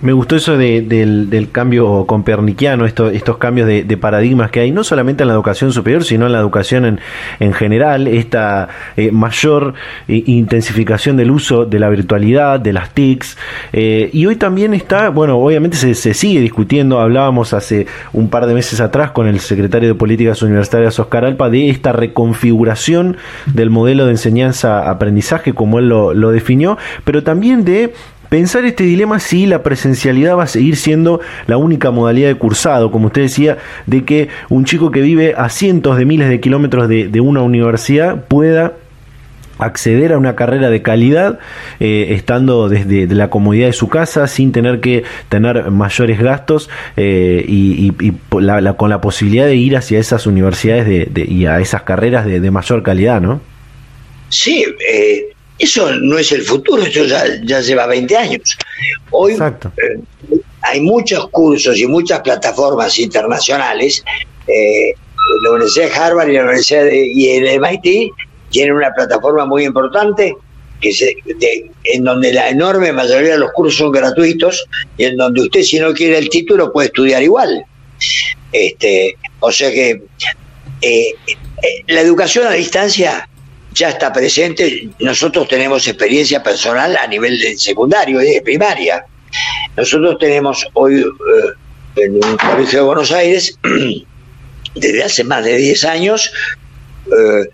[0.03, 5.29] Me gustó eso del, cambio comperniquiano, estos cambios de, paradigmas que hay, no solamente en
[5.29, 7.01] la educación superior, sino en la educación
[7.39, 9.75] en, general, esta eh, mayor
[10.09, 13.37] eh, intensificación del uso de la virtualidad, de las TICs.
[13.75, 18.55] Eh, y hoy también está, bueno, obviamente se, sigue discutiendo, hablábamos hace un par de
[18.55, 24.07] meses atrás con el secretario de Políticas Universitarias, Oscar Alpa, de esta reconfiguración del modelo
[24.07, 27.93] de enseñanza-aprendizaje, como él lo definió, pero también de
[28.31, 32.91] pensar este dilema si la presencialidad va a seguir siendo la única modalidad de cursado,
[32.91, 36.89] como usted decía, de que un chico que vive a cientos de miles de kilómetros
[36.89, 38.75] de, una universidad pueda
[39.59, 41.39] acceder a una carrera de calidad
[41.81, 47.45] eh, estando desde la comodidad de su casa sin tener que tener mayores gastos eh,
[47.47, 47.93] y,
[48.31, 48.47] con
[48.91, 53.43] la posibilidad de ir hacia esas universidades y a esas carreras de, mayor calidad, ¿no?
[54.31, 58.57] Sí, eh, eso no es el futuro, eso ya, lleva 20 años.
[59.11, 64.03] Hoy eh, hay muchos cursos y muchas plataformas internacionales.
[64.47, 64.95] Eh,
[65.43, 68.11] la Universidad de Harvard y la Universidad de, y el MIT
[68.51, 70.35] tienen una plataforma muy importante
[70.81, 71.15] que se,
[71.85, 75.79] en donde la enorme mayoría de los cursos son gratuitos y en donde usted si
[75.79, 77.65] no quiere el título puede estudiar igual.
[78.51, 80.03] Este, o sea que
[80.81, 81.15] eh,
[81.89, 83.29] la educación a distancia
[83.75, 84.89] ya está presente.
[84.99, 89.05] Nosotros tenemos experiencia personal a nivel de secundario y de primaria.
[89.77, 93.59] Nosotros tenemos hoy eh, en un colegio de Buenos Aires,
[94.75, 96.33] desde hace más de 10 años,
[97.07, 97.49] eh,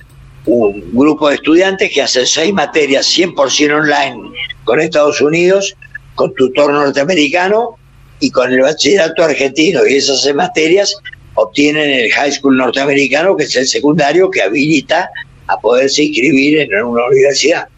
[0.46, 4.30] un grupo de estudiantes que hacen seis materias 100% online
[4.64, 5.76] con Estados Unidos,
[6.14, 7.76] con tutor norteamericano
[8.20, 9.84] y con el bachillerato argentino.
[9.86, 10.94] Y esas seis materias
[11.34, 15.10] obtienen el high school norteamericano, que es el secundario que habilita
[15.48, 17.68] a poderse inscribir en una universidad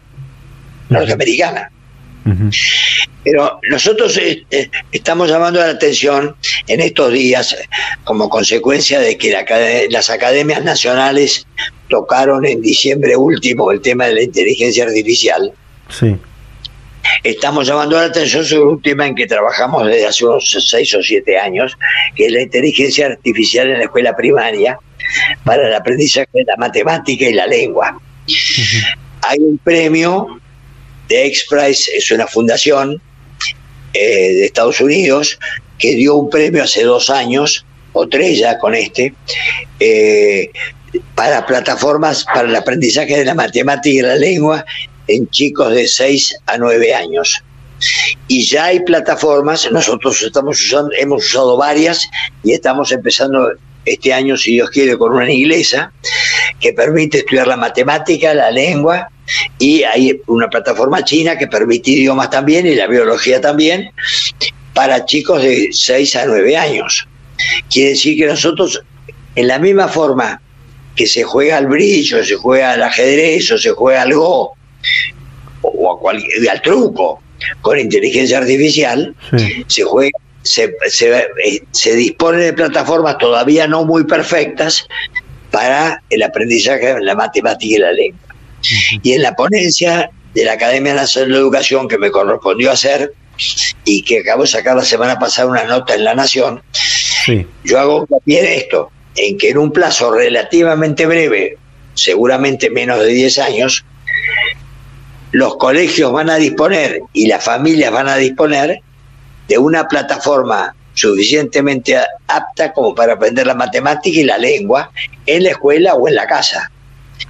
[0.89, 1.71] norteamericana.
[3.23, 6.35] Pero nosotros eh, eh, estamos llamando la atención
[6.67, 7.55] en estos días
[8.03, 9.35] como consecuencia de que
[9.89, 11.47] las academias nacionales
[11.89, 15.51] tocaron en diciembre último el tema de la inteligencia artificial.
[15.89, 16.15] Sí.
[17.23, 21.03] Estamos llamando la atención sobre un tema en que trabajamos desde hace unos seis o
[21.03, 21.77] siete años,
[22.15, 24.79] que es la inteligencia artificial en la escuela primaria,
[25.43, 27.99] para el aprendizaje de la matemática y la lengua.
[29.23, 30.39] Hay un premio
[31.07, 33.01] de X-Prize, es una fundación
[33.93, 35.39] eh, de Estados Unidos
[35.77, 39.13] que dio un premio hace dos años, o tres ya con este,
[39.79, 40.51] eh,
[41.15, 44.65] para plataformas para el aprendizaje de la matemática y la lengua
[45.09, 47.43] en chicos de 6 a 9 años.
[48.27, 52.09] Y ya hay plataformas, nosotros estamos usando, hemos usado varias
[52.43, 53.51] y estamos empezando
[53.85, 55.91] este año, si Dios quiere, con una inglesa
[56.59, 59.09] que permite estudiar la matemática, la lengua,
[59.57, 63.91] y hay una plataforma china que permite idiomas también y la biología también
[64.73, 67.07] para chicos de 6 a 9 años.
[67.69, 68.81] Quiere decir que nosotros,
[69.35, 70.41] en la misma forma
[70.95, 74.58] que se juega al brillo, se juega al ajedrez o se juega al go
[75.61, 77.21] o a al truco
[77.61, 79.15] con inteligencia artificial,
[79.67, 80.73] se juega se,
[81.45, 84.87] eh, se, dispone de plataformas todavía no muy perfectas
[85.51, 88.19] para el aprendizaje de la matemática y la lengua.
[89.03, 93.13] Y en la ponencia de la Academia Nacional de Educación que me correspondió hacer
[93.85, 96.61] y que acabo de sacar la semana pasada una nota en La Nación,
[97.63, 101.57] yo hago también esto, en que en un plazo relativamente breve,
[101.93, 103.85] seguramente menos de 10 años,
[105.31, 108.79] los colegios van a disponer y las familias van a disponer
[109.47, 114.91] de una plataforma suficientemente apta como para aprender la matemática y la lengua
[115.25, 116.71] en la escuela o en la casa.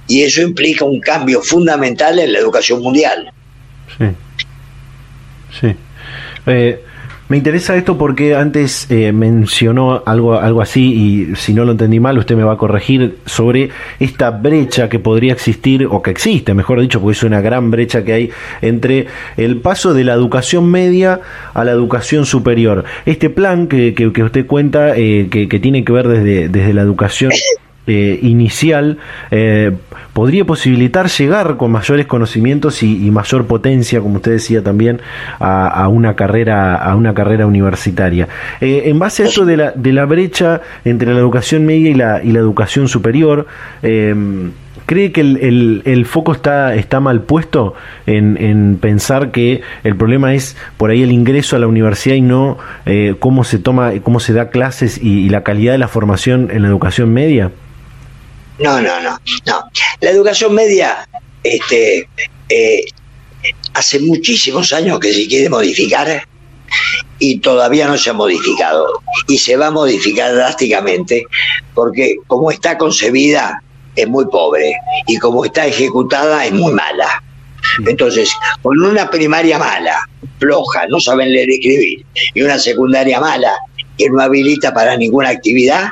[0.06, 3.32] Y eso implica un cambio fundamental en la educación mundial.
[3.98, 4.06] Sí.
[5.60, 5.76] Sí.
[6.46, 6.84] Eh,
[7.30, 12.00] me interesa esto porque antes eh, mencionó algo, algo así y si no lo entendí
[12.00, 13.70] mal usted me va a corregir sobre
[14.00, 18.04] esta brecha que podría existir o que existe, mejor dicho, porque es una gran brecha
[18.04, 18.30] que hay
[18.62, 19.06] entre
[19.36, 21.20] el paso de la educación media
[21.54, 22.84] a la educación superior.
[23.06, 26.82] Este plan que, que, usted cuenta eh, que, que, tiene que ver desde, desde la
[26.82, 27.30] educación
[27.86, 28.98] eh, inicial
[29.30, 29.72] eh,
[30.12, 35.00] podría posibilitar llegar con mayores conocimientos y, mayor potencia, como usted decía también,
[35.38, 38.28] a, una carrera a una carrera universitaria.
[38.60, 41.94] Eh, en base a esto de la, de la brecha entre la educación media y
[41.94, 43.46] la, y la educación superior,
[44.86, 47.74] ¿Cree que el, el, foco está, está mal puesto
[48.06, 52.22] en, en, pensar que el problema es por ahí el ingreso a la universidad y
[52.22, 52.58] no
[53.20, 56.68] cómo se toma, cómo se da clases y, la calidad de la formación en la
[56.68, 57.52] educación media?
[58.60, 59.64] No, no, no, no.
[60.00, 61.08] La educación media,
[61.42, 62.08] este,
[62.48, 62.84] eh,
[63.74, 66.26] hace muchísimos años que se quiere modificar
[67.18, 68.86] y todavía no se ha modificado.
[69.28, 71.26] Y se va a modificar drásticamente
[71.74, 73.62] porque como está concebida
[73.96, 74.74] es muy pobre
[75.06, 77.22] y como está ejecutada es muy mala.
[77.86, 78.30] Entonces,
[78.62, 80.08] con una primaria mala,
[80.38, 83.52] floja, no saben leer y escribir, y una secundaria mala
[83.98, 85.90] que no habilita para ninguna actividad,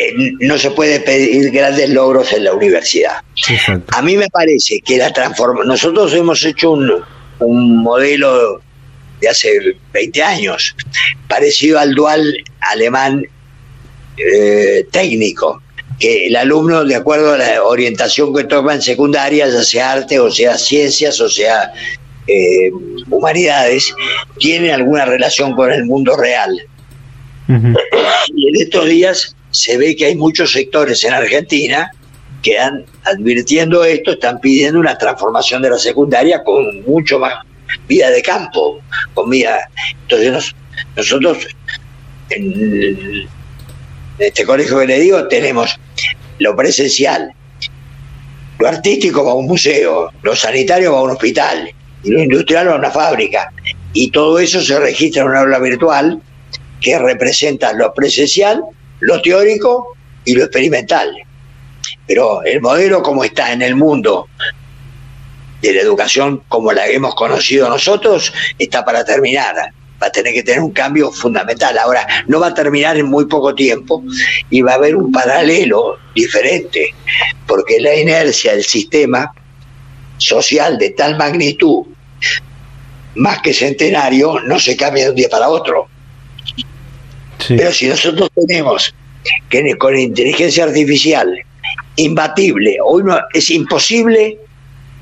[0.00, 3.18] eh, no se puede pedir grandes logros en la universidad.
[3.92, 5.64] A mí me parece que la transforma.
[5.64, 8.60] Nosotros hemos hecho un, modelo
[9.20, 10.74] de hace 20 años,
[11.28, 13.26] parecido al dual alemán
[14.16, 15.62] eh, técnico,
[15.98, 20.18] que el alumno, de acuerdo a la orientación que toma en secundaria, ya sea arte
[20.18, 21.72] o sea ciencias o sea
[22.26, 22.70] eh,
[23.08, 23.94] humanidades,
[24.38, 26.62] tiene alguna relación con el mundo real.
[27.48, 31.90] Y en estos días se ve que hay muchos sectores en Argentina
[32.42, 37.34] que han, advirtiendo esto, están pidiendo una transformación de la secundaria con mucho más
[37.86, 38.80] vida de campo,
[39.14, 39.68] con vida.
[40.02, 40.54] Entonces
[40.96, 41.46] nosotros
[42.30, 43.28] en
[44.18, 45.78] este colegio que le digo tenemos
[46.38, 47.32] lo presencial,
[48.58, 51.70] lo artístico va a un museo, lo sanitario va a un hospital,
[52.02, 53.52] y lo industrial va a una fábrica.
[53.92, 56.20] Y todo eso se registra en una aula virtual
[56.80, 58.62] que representa lo presencial
[59.00, 61.14] lo teórico y lo experimental.
[62.06, 64.28] Pero el modelo como está en el mundo
[65.60, 69.54] de la educación como la hemos conocido nosotros está para terminar.
[70.02, 71.76] Va a tener que tener un cambio fundamental.
[71.76, 74.02] Ahora, no va a terminar en muy poco tiempo
[74.48, 76.94] y va a haber un paralelo diferente,
[77.46, 79.30] porque la inercia del sistema
[80.16, 81.84] social de tal magnitud,
[83.16, 85.88] más que centenario, no se cambia de un día para otro.
[87.48, 88.94] Pero si nosotros tenemos
[89.48, 91.34] que con inteligencia artificial
[91.96, 94.38] imbatible, hoy no, es imposible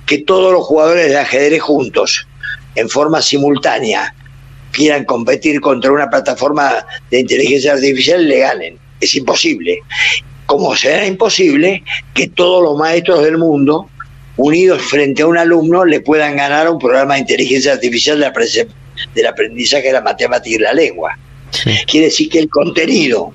[0.07, 2.27] que todos los jugadores de ajedrez juntos,
[2.75, 4.15] en forma simultánea,
[4.73, 8.79] quieran competir contra una plataforma de inteligencia artificial le ganen.
[9.01, 9.79] Es imposible.
[10.47, 11.83] Como será imposible
[12.15, 13.89] que todos los maestros del mundo,
[14.37, 18.19] unidos frente a un alumno, le puedan ganar a un programa de inteligencia artificial
[19.15, 21.19] del aprendizaje de la matemática y la lengua.
[21.87, 23.33] Quiere decir que el contenido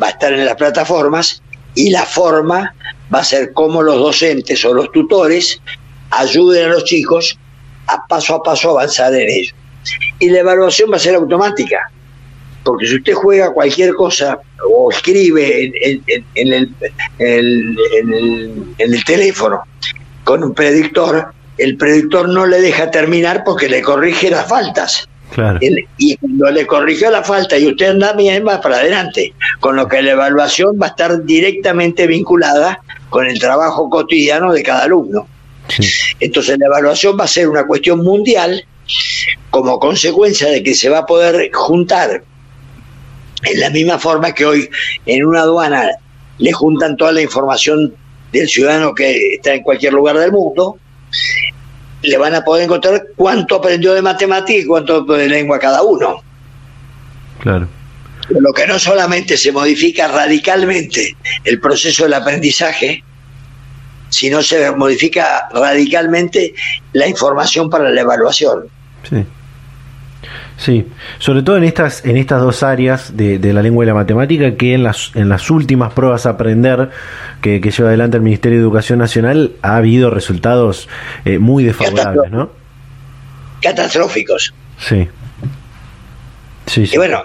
[0.00, 1.42] va a estar en las plataformas
[1.74, 2.74] y la forma
[3.12, 5.60] va a ser cómo los docentes o los tutores
[6.10, 7.38] ayuden a los chicos
[7.86, 9.54] a paso a paso avanzar en ello.
[10.18, 11.90] Y la evaluación va a ser automática,
[12.62, 14.38] porque si usted juega cualquier cosa
[14.70, 15.72] o escribe
[16.34, 16.52] en
[18.78, 19.62] el teléfono
[20.24, 25.08] con un predictor, el predictor no le deja terminar porque le corrige las faltas
[25.98, 29.34] y cuando le corrigió la falta y usted anda bien, va para adelante.
[29.60, 32.80] Con lo que la evaluación va a estar directamente vinculada
[33.10, 35.26] con el trabajo cotidiano de cada alumno.
[36.20, 38.64] Entonces la evaluación va a ser una cuestión mundial
[39.50, 42.22] como consecuencia de que se va a poder juntar
[43.42, 44.68] en la misma forma que hoy
[45.06, 45.88] en una aduana
[46.38, 47.94] le juntan toda la información
[48.32, 50.78] del ciudadano que está en cualquier lugar del mundo,
[52.04, 56.22] le van a poder encontrar cuánto aprendió de matemática y cuánto de lengua cada uno.
[57.40, 57.68] Claro.
[58.28, 63.02] Lo que no solamente se modifica radicalmente el proceso del aprendizaje,
[64.08, 66.54] sino se modifica radicalmente
[66.92, 68.68] la información para la evaluación.
[69.08, 69.24] Sí.
[70.56, 70.86] Sí,
[71.18, 74.74] sobre todo en estas, en estas dos áreas de, la lengua y la matemática, que
[74.74, 76.90] en las, en las últimas pruebas a aprender
[77.42, 80.88] que, lleva adelante el Ministerio de Educación Nacional ha habido resultados
[81.24, 82.50] eh, muy desfavorables, ¿no?
[83.60, 84.54] Catastróficos.
[84.78, 85.08] Sí.
[86.66, 86.94] Sí, sí.
[86.94, 87.24] Y bueno,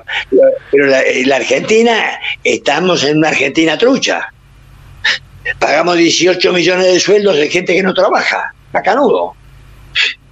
[0.72, 1.94] pero la, la Argentina,
[2.44, 4.34] estamos en una Argentina trucha.
[5.60, 9.36] Pagamos 18 millones de sueldos de gente que no trabaja, macanudo.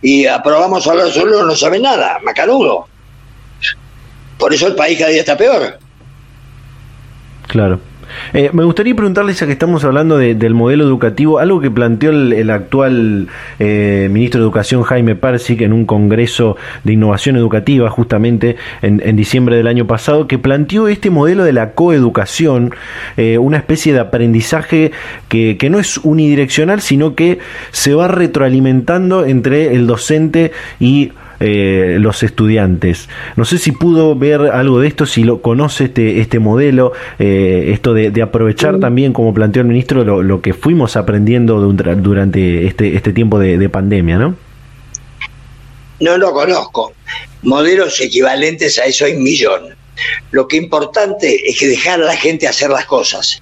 [0.02, 2.88] Y aprobamos solo solo no sabe nada, macanudo.
[4.38, 5.80] Por eso el país cada día está peor.
[7.48, 7.80] Claro.
[8.34, 12.50] Eh, me gustaría preguntarles, ya que estamos hablando del modelo educativo, algo que planteó el,
[12.50, 13.28] actual
[13.60, 19.56] eh, ministro de Educación, Jaime Persic, en un congreso de innovación educativa, justamente en, diciembre
[19.56, 22.74] del año pasado, que planteó este modelo de la coeducación,
[23.18, 24.92] eh, una especie de aprendizaje
[25.28, 27.40] que, que no es unidireccional, sino que
[27.72, 33.10] se va retroalimentando entre el docente y eh, los estudiantes.
[33.36, 37.70] No sé si pudo ver algo de esto, si lo conoce este, este modelo, eh,
[37.74, 43.14] esto de, aprovechar también, como planteó el ministro, lo, que fuimos aprendiendo durante este, este
[43.14, 44.36] tiempo de, pandemia, ¿no?
[46.00, 46.94] No lo conozco.
[47.44, 49.76] Modelos equivalentes a eso hay un millón.
[50.32, 53.42] Lo que es importante es que dejar a la gente hacer las cosas.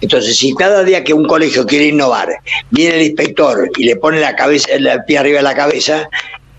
[0.00, 2.28] Entonces, si cada día que un colegio quiere innovar,
[2.70, 6.08] viene el inspector y le pone la cabeza, el pie arriba de la cabeza,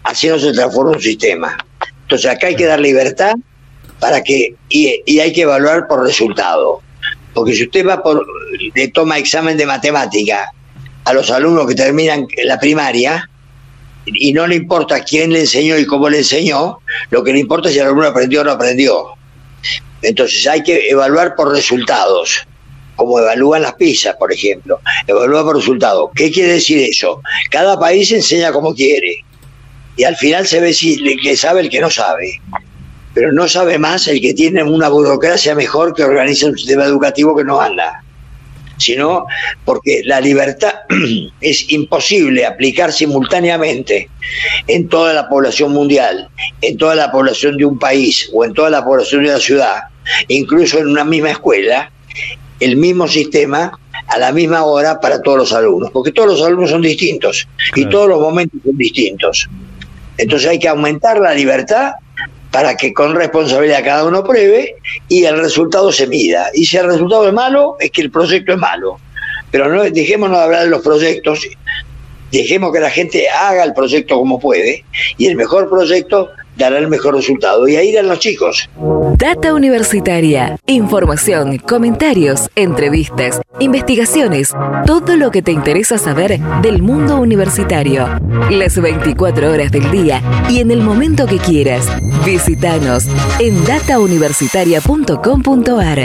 [0.08, 1.58] así no se transforma un sistema.
[2.03, 3.34] Entonces acá hay que dar libertad
[3.99, 6.82] para que, y, hay que evaluar por resultado.
[7.34, 8.26] Porque si usted va por,
[8.74, 10.51] le toma examen de matemática
[11.03, 13.30] a los alumnos que terminan la primaria,
[14.05, 16.80] y no le importa quién le enseñó y cómo le enseñó,
[17.10, 19.08] lo que le importa es si el alumno aprendió o no aprendió.
[20.01, 22.47] Entonces hay que evaluar por resultados,
[22.95, 24.80] como evalúan las pizzas, por ejemplo.
[25.05, 26.12] Evalúa por resultados.
[26.16, 27.22] ¿Qué quiere decir eso?
[27.51, 29.26] Cada país enseña como quiere
[29.98, 32.39] y al final se ve si el que sabe el que no sabe.
[33.14, 37.36] Pero no sabe más el que tiene una burocracia mejor que organiza un sistema educativo
[37.36, 38.04] que no anda.
[38.78, 39.26] Sino
[39.66, 40.74] porque la libertad
[41.41, 44.08] es imposible aplicar simultáneamente
[44.68, 46.30] en toda la población mundial,
[46.62, 49.80] en toda la población de un país o en toda la población de una ciudad,
[50.28, 51.91] incluso en una misma escuela,
[52.60, 53.72] el mismo sistema
[54.08, 57.86] a la misma hora para todos los alumnos, porque todos los alumnos son distintos y
[57.86, 59.50] todos los momentos son distintos.
[60.18, 61.93] Entonces hay que aumentar la libertad
[62.51, 64.76] para que con responsabilidad cada uno pruebe
[65.07, 66.49] y el resultado se mida.
[66.53, 68.99] Y si el resultado es malo, es que el proyecto es malo.
[69.51, 71.47] Pero no dejémonos de hablar de los proyectos,
[72.32, 74.84] dejemos que la gente haga el proyecto como puede
[75.18, 77.68] y el mejor proyecto dará el mejor resultado.
[77.68, 78.70] Y ahí irán los chicos.
[79.18, 80.58] Data Universitaria.
[80.66, 84.53] Información, comentarios, entrevistas, investigaciones.
[84.86, 88.08] Todo lo que te interesa saber del mundo universitario.
[88.49, 91.88] Las 24 horas del día y en el momento que quieras.
[92.26, 93.08] Visítanos
[93.39, 95.97] en datauniversitaria.com.ar.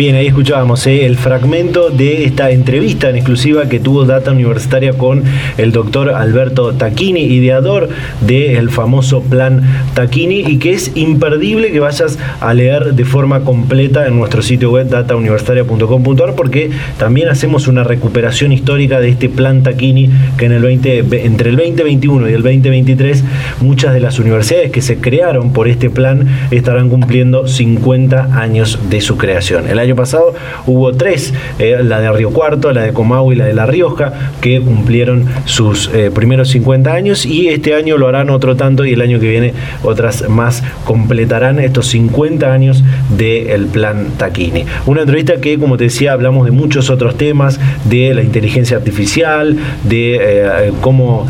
[0.00, 4.94] Bien, ahí escuchábamos eh, el fragmento de esta entrevista en exclusiva que tuvo Data Universitaria
[4.94, 5.24] con
[5.58, 7.90] el doctor Alberto Tacchini, ideador
[8.22, 9.60] del famoso plan
[9.92, 14.70] Tacchini y que es imperdible que vayas a leer de forma completa en nuestro sitio
[14.70, 20.62] web datauniversitaria.com.ar porque también hacemos una recuperación histórica de este plan Tacchini que en el
[20.62, 23.22] 20, entre el 2021 y el 2023
[23.60, 29.02] muchas de las universidades que se crearon por este plan estarán cumpliendo 50 años de
[29.02, 30.34] su creación pasado
[30.66, 34.12] hubo tres, eh, la de Río Cuarto, la de Comau y la de La Rioja,
[34.40, 38.92] que cumplieron sus eh, primeros 50 años y este año lo harán otro tanto y
[38.92, 42.82] el año que viene otras más completarán estos 50 años
[43.16, 44.64] del plan Taquini.
[44.86, 49.56] Una entrevista que, como te decía, hablamos de muchos otros temas, de la inteligencia artificial,
[49.84, 51.26] de eh, cómo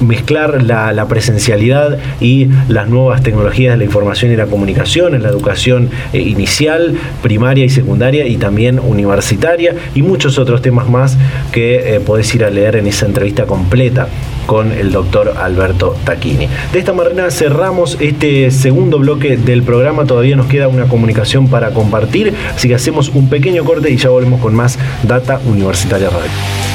[0.00, 5.22] mezclar la, la, presencialidad y las nuevas tecnologías de la información y la comunicación en
[5.22, 11.16] la educación inicial, primaria, y secundaria y también universitaria y muchos otros temas más
[11.52, 14.08] que eh, podés ir a leer en esa entrevista completa
[14.46, 16.48] con el doctor Alberto Tacchini.
[16.72, 21.70] De esta manera cerramos este segundo bloque del programa, todavía nos queda una comunicación para
[21.70, 26.71] compartir, así que hacemos un pequeño corte y ya volvemos con más Data Universitaria Radio.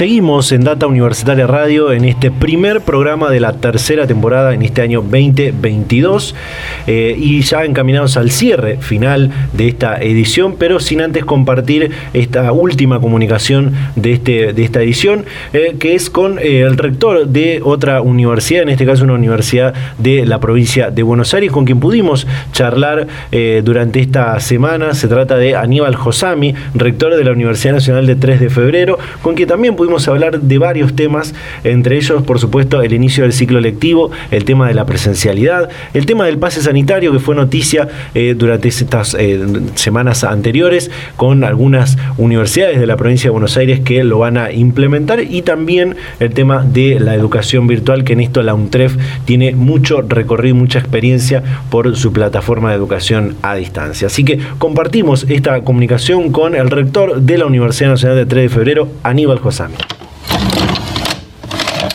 [0.00, 4.80] Seguimos en Data Universitaria Radio en este primer programa de la tercera temporada en este
[4.80, 6.34] año 2022
[6.86, 12.50] eh, y ya encaminados al cierre final de esta edición, pero sin antes compartir esta
[12.50, 17.60] última comunicación de, este, de esta edición, eh, que es con eh, el rector de
[17.62, 21.78] otra universidad, en este caso una universidad de la provincia de Buenos Aires, con quien
[21.78, 23.06] pudimos charlar
[23.62, 24.94] durante esta semana.
[24.94, 29.34] Se trata de Aníbal Josami, rector de la Universidad Nacional de 3 de Febrero, con
[29.34, 31.34] quien también pudimos hablar de varios temas,
[31.64, 36.06] entre ellos, por supuesto, el inicio del ciclo lectivo, el tema de la presencialidad, el
[36.06, 39.40] tema del pase sanitario, que fue noticia eh, durante estas eh,
[39.74, 44.52] semanas anteriores, con algunas universidades de la provincia de Buenos Aires que lo van a
[44.52, 49.52] implementar, y también el tema de la educación virtual, que en esto la UNTREF tiene
[49.52, 54.06] mucho recorrido, mucha experiencia por su plataforma de educación a distancia.
[54.06, 58.48] Así que compartimos esta comunicación con el rector de la Universidad Nacional de 3 de
[58.48, 59.74] Febrero, Aníbal Josami.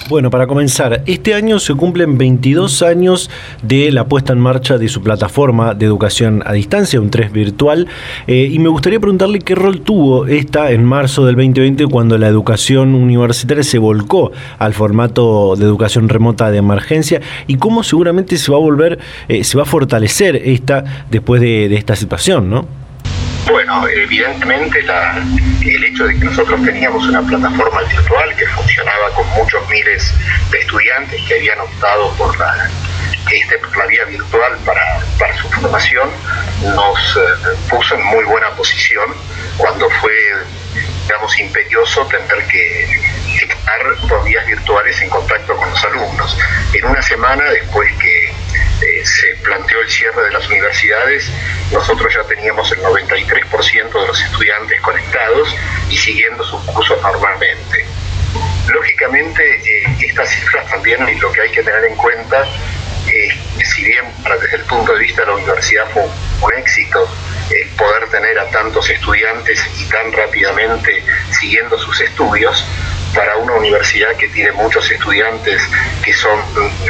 [0.08, 3.32] Bueno, para comenzar, este año se cumplen 22 años
[3.64, 7.88] de la puesta en marcha de su plataforma de educación a distancia, un 3 virtual,
[8.28, 12.28] eh, y me gustaría preguntarle qué rol tuvo esta en marzo del 2020 cuando la
[12.28, 18.52] educación universitaria se volcó al formato de educación remota de emergencia y cómo seguramente se
[18.52, 22.85] va a volver, eh, se va a fortalecer esta después de, de esta situación, ¿no?
[23.48, 29.70] Bueno, evidentemente el hecho de que nosotros teníamos una plataforma virtual que funcionaba con muchos
[29.70, 30.14] miles
[30.50, 32.70] de estudiantes que habían optado por la,
[33.32, 36.10] este, la vía virtual para, su formación,
[36.76, 37.20] nos eh,
[37.70, 39.14] puso en muy buena posición
[39.58, 40.14] cuando fue,
[41.04, 43.00] digamos, imperioso tener que
[43.44, 46.38] estar por vías virtuales en contacto con los alumnos.
[46.74, 48.34] En una semana después que
[49.06, 51.30] se planteó el cierre de las universidades,
[51.72, 55.56] nosotros ya teníamos el 93% de los estudiantes conectados
[55.90, 57.86] y siguiendo sus cursos normalmente.
[58.68, 62.46] Lógicamente, eh, estas cifras también lo que hay que tener en cuenta
[63.08, 63.34] es
[63.68, 64.06] si bien
[64.42, 66.04] desde el punto de vista de la universidad fue
[66.42, 67.08] un éxito
[67.50, 71.04] el poder tener a tantos estudiantes y tan rápidamente
[71.40, 72.66] siguiendo sus estudios,
[73.16, 75.62] para una universidad que tiene muchos estudiantes
[76.04, 76.40] que son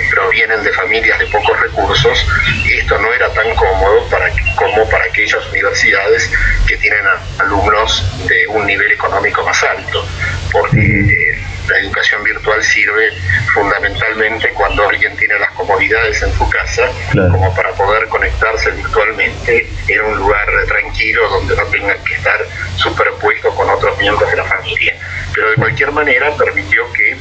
[0.10, 2.26] provienen de familias de pocos recursos,
[2.70, 6.32] esto no era tan cómodo para, como para aquellas universidades
[6.68, 7.06] que tienen
[7.40, 10.06] alumnos de un nivel económico más alto,
[10.52, 13.12] porque eh, la educación virtual sirve
[13.54, 20.02] fundamentalmente cuando alguien tiene las comodidades en su casa, como para poder conectarse virtualmente en
[20.02, 22.40] un lugar tranquilo donde no tenga que estar
[22.78, 24.96] superpuesto con otros miembros de la familia
[25.36, 27.18] pero de cualquier manera permitió que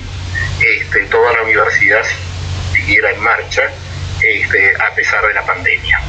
[0.60, 2.02] este, toda la universidad
[2.72, 3.62] siguiera en marcha
[4.22, 6.00] este, a pesar de la pandemia.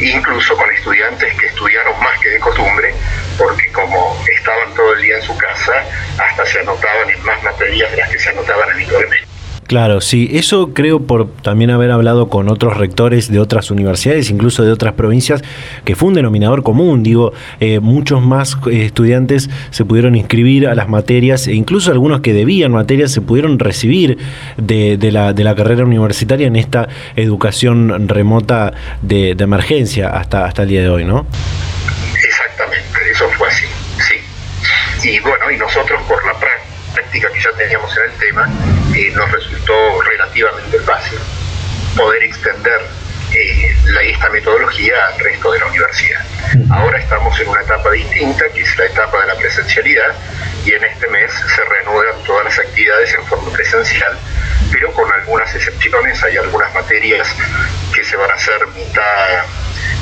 [0.00, 2.92] Incluso con estudiantes que estudiaron más que de costumbre,
[3.38, 5.84] porque como estaban todo el día en su casa,
[6.18, 9.23] hasta se anotaban en más materias de las que se anotaban habitualmente.
[9.66, 14.62] Claro, sí, eso creo por también haber hablado con otros rectores de otras universidades, incluso
[14.62, 15.42] de otras provincias,
[15.84, 20.74] que fue un denominador común, digo, eh, muchos más eh, estudiantes se pudieron inscribir a
[20.74, 24.18] las materias e incluso algunos que debían materias se pudieron recibir
[24.58, 30.88] de, la, carrera universitaria en esta educación remota de, emergencia hasta, hasta el día de
[30.88, 31.26] hoy, ¿no?
[32.22, 33.66] Exactamente, eso fue así,
[33.98, 35.08] sí.
[35.08, 36.32] Y bueno, y nosotros por la
[36.94, 41.18] práctica que ya teníamos en el tema, eh, nos resultó relativamente fácil
[41.96, 42.80] poder extender
[43.32, 46.24] eh, la, esta metodología al resto de la universidad.
[46.70, 50.14] Ahora estamos en una etapa distinta, que es la etapa de la presencialidad,
[50.64, 54.16] y en este mes se reanudan todas las actividades en forma presencial,
[54.70, 57.28] pero con algunas excepciones, hay algunas materias
[57.92, 59.44] que se van a hacer mitad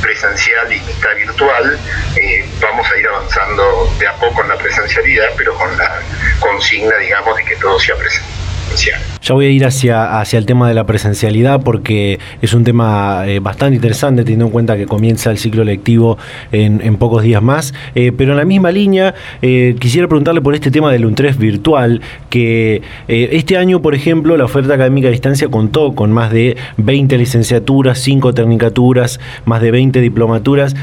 [0.02, 1.78] presencial y mitad virtual.
[2.16, 6.00] Eh, vamos a ir avanzando de a poco en la presencialidad, pero con la
[6.40, 8.31] consigna, digamos, de que todo sea presencial.
[8.74, 9.11] 钱。
[9.22, 13.38] Ya voy a ir hacia, hacia el tema de la presencialidad porque es un tema eh,
[13.38, 16.18] bastante interesante teniendo en cuenta que comienza el ciclo lectivo
[16.50, 17.72] en, pocos días más.
[17.94, 22.00] Eh, pero en la misma línea eh, quisiera preguntarle por este tema del UNTREF virtual,
[22.30, 27.16] que este año, por ejemplo, la oferta académica a distancia contó con más de 20
[27.18, 30.74] licenciaturas, 5 tecnicaturas, más de 20 diplomaturas.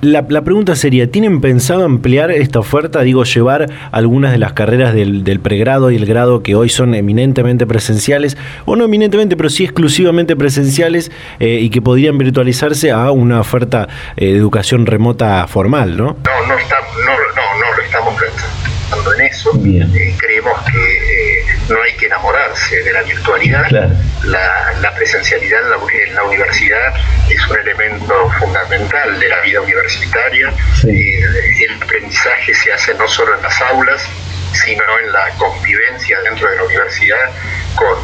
[0.00, 3.02] La, pregunta sería, ¿tienen pensado ampliar esta oferta?
[3.02, 6.94] Digo, llevar algunas de las carreras del, pregrado y el grado que hoy son
[7.42, 13.10] eminentemente presenciales, o no eminentemente, pero sí exclusivamente presenciales eh, y que podrían virtualizarse a
[13.10, 16.16] una oferta eh, de educación remota formal, ¿no?
[16.24, 19.50] No, no, está, no, no, no lo estamos pensando en eso.
[19.64, 23.70] Eh, creemos que no hay que enamorarse de la virtualidad.
[23.70, 25.76] La, la, presencialidad en la,
[26.06, 26.94] en la, universidad
[27.28, 30.52] es un elemento fundamental de la vida universitaria.
[30.84, 34.08] el aprendizaje se hace no solo en las aulas,
[34.52, 37.30] sino en la convivencia dentro de la universidad
[37.74, 37.96] con,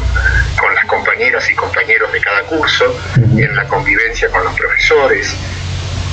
[0.57, 5.35] con las compañeras y compañeros de cada curso, en la convivencia con los profesores,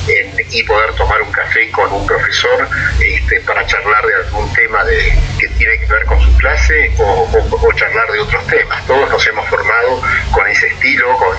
[0.08, 2.68] y poder tomar un café con un profesor
[3.00, 4.84] este, para charlar de algún tema
[5.38, 8.86] que tiene que ver con su clase o, charlar de otros temas.
[8.86, 10.00] Todos nos hemos formado
[10.30, 11.36] con ese estilo, con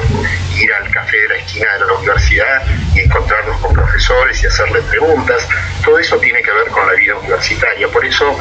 [0.55, 2.63] ir al café de la esquina de la universidad
[2.93, 5.47] y encontrarnos con profesores y hacerles preguntas.
[5.84, 7.88] Todo eso tiene que ver con la vida universitaria.
[7.88, 8.38] Por eso,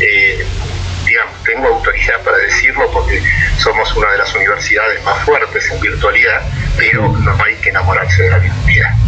[0.00, 0.44] eh,
[1.06, 3.22] digamos, tengo autoridad para decirlo porque
[3.58, 6.42] somos una de las universidades más fuertes en virtualidad,
[6.76, 9.07] pero no hay que enamorarse de la virtualidad.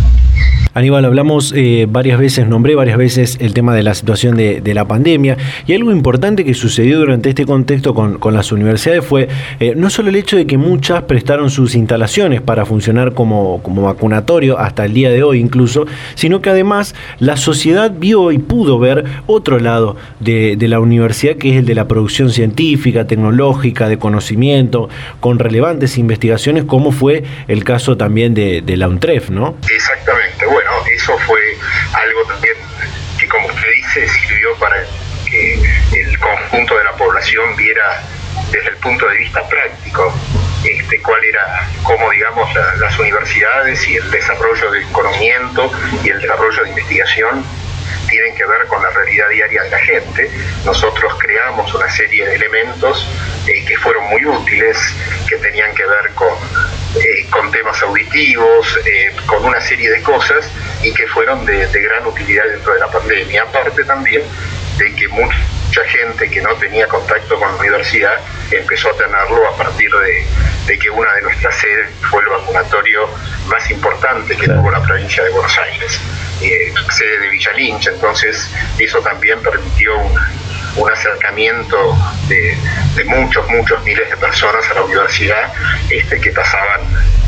[0.73, 4.87] Aníbal, hablamos eh, varias veces, nombré varias veces el tema de la situación de, la
[4.87, 9.91] pandemia y algo importante que sucedió durante este contexto con, las universidades fue eh, no
[9.91, 14.85] solo el hecho de que muchas prestaron sus instalaciones para funcionar como, como vacunatorio hasta
[14.85, 19.59] el día de hoy incluso, sino que además la sociedad vio y pudo ver otro
[19.59, 25.41] lado de, la universidad que es el de la producción científica, tecnológica, de conocimiento, con
[25.41, 29.57] relevantes investigaciones como fue el caso también de, de la UNTREF, ¿no?
[29.69, 30.60] Exactamente
[31.01, 31.57] eso fue
[31.95, 32.55] algo también
[33.19, 34.77] que, como usted dice, sirvió para
[35.29, 35.55] que
[35.95, 38.03] el conjunto de la población viera
[38.51, 40.13] desde el punto de vista práctico
[40.65, 45.71] este, cuál era, cómo digamos, las universidades y el desarrollo del conocimiento
[46.05, 47.45] y el desarrollo de investigación
[48.09, 50.31] tienen que ver con la realidad diaria de la gente.
[50.65, 53.07] Nosotros creamos una serie de elementos
[53.47, 54.77] eh, que fueron muy útiles,
[55.29, 56.35] que tenían que ver con,
[56.97, 60.51] eh, con temas auditivos, eh, con una serie de cosas
[60.83, 63.43] y que fueron de, gran utilidad dentro de la pandemia.
[63.43, 64.23] Aparte también
[64.77, 65.09] de que
[65.71, 68.15] mucha gente que no tenía contacto con la universidad
[68.51, 69.89] empezó a tenerlo a partir
[70.67, 73.09] de, que una de nuestras sedes fue el vacunatorio
[73.47, 76.01] más importante que tuvo la provincia de Buenos Aires,
[76.43, 77.53] eh, sede de Villa
[77.93, 81.97] entonces eso también permitió un, acercamiento
[82.27, 82.57] de,
[83.05, 85.53] muchos, muchos miles de personas a la universidad
[85.89, 86.81] este, que pasaban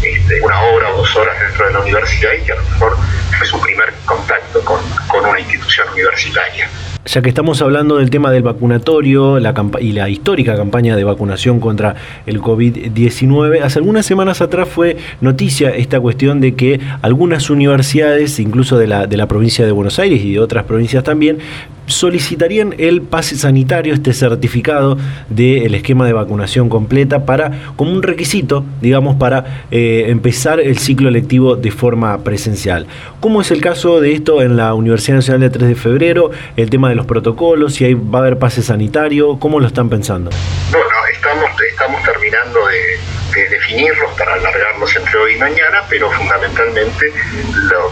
[0.03, 2.97] este, una hora o dos horas dentro de la universidad y que a lo mejor
[3.39, 6.69] fue su primer contacto con, con una institución universitaria
[7.05, 11.61] ya que estamos hablando del tema del vacunatorio la y la histórica campaña de vacunación
[11.61, 11.97] contra
[12.27, 18.79] el COVID-19, hace algunas semanas atrás fue noticia esta cuestión de que algunas universidades, incluso
[18.79, 21.39] de la, de la provincia de Buenos Aires y de otras provincias también,
[21.87, 28.65] solicitarían el pase sanitario, este certificado del esquema de vacunación completa para como un requisito,
[28.81, 32.87] digamos, para eh, empezar el ciclo lectivo de forma presencial.
[33.21, 36.31] ¿Cómo es el caso de esto en la Universidad Nacional de 3 de Febrero?
[36.57, 39.89] El tema de los protocolos, si hay, va a haber pase sanitario, ¿cómo lo están
[39.89, 40.31] pensando?
[40.71, 47.13] Bueno, estamos, estamos terminando de de definirlos para alargarlos entre hoy y mañana, pero fundamentalmente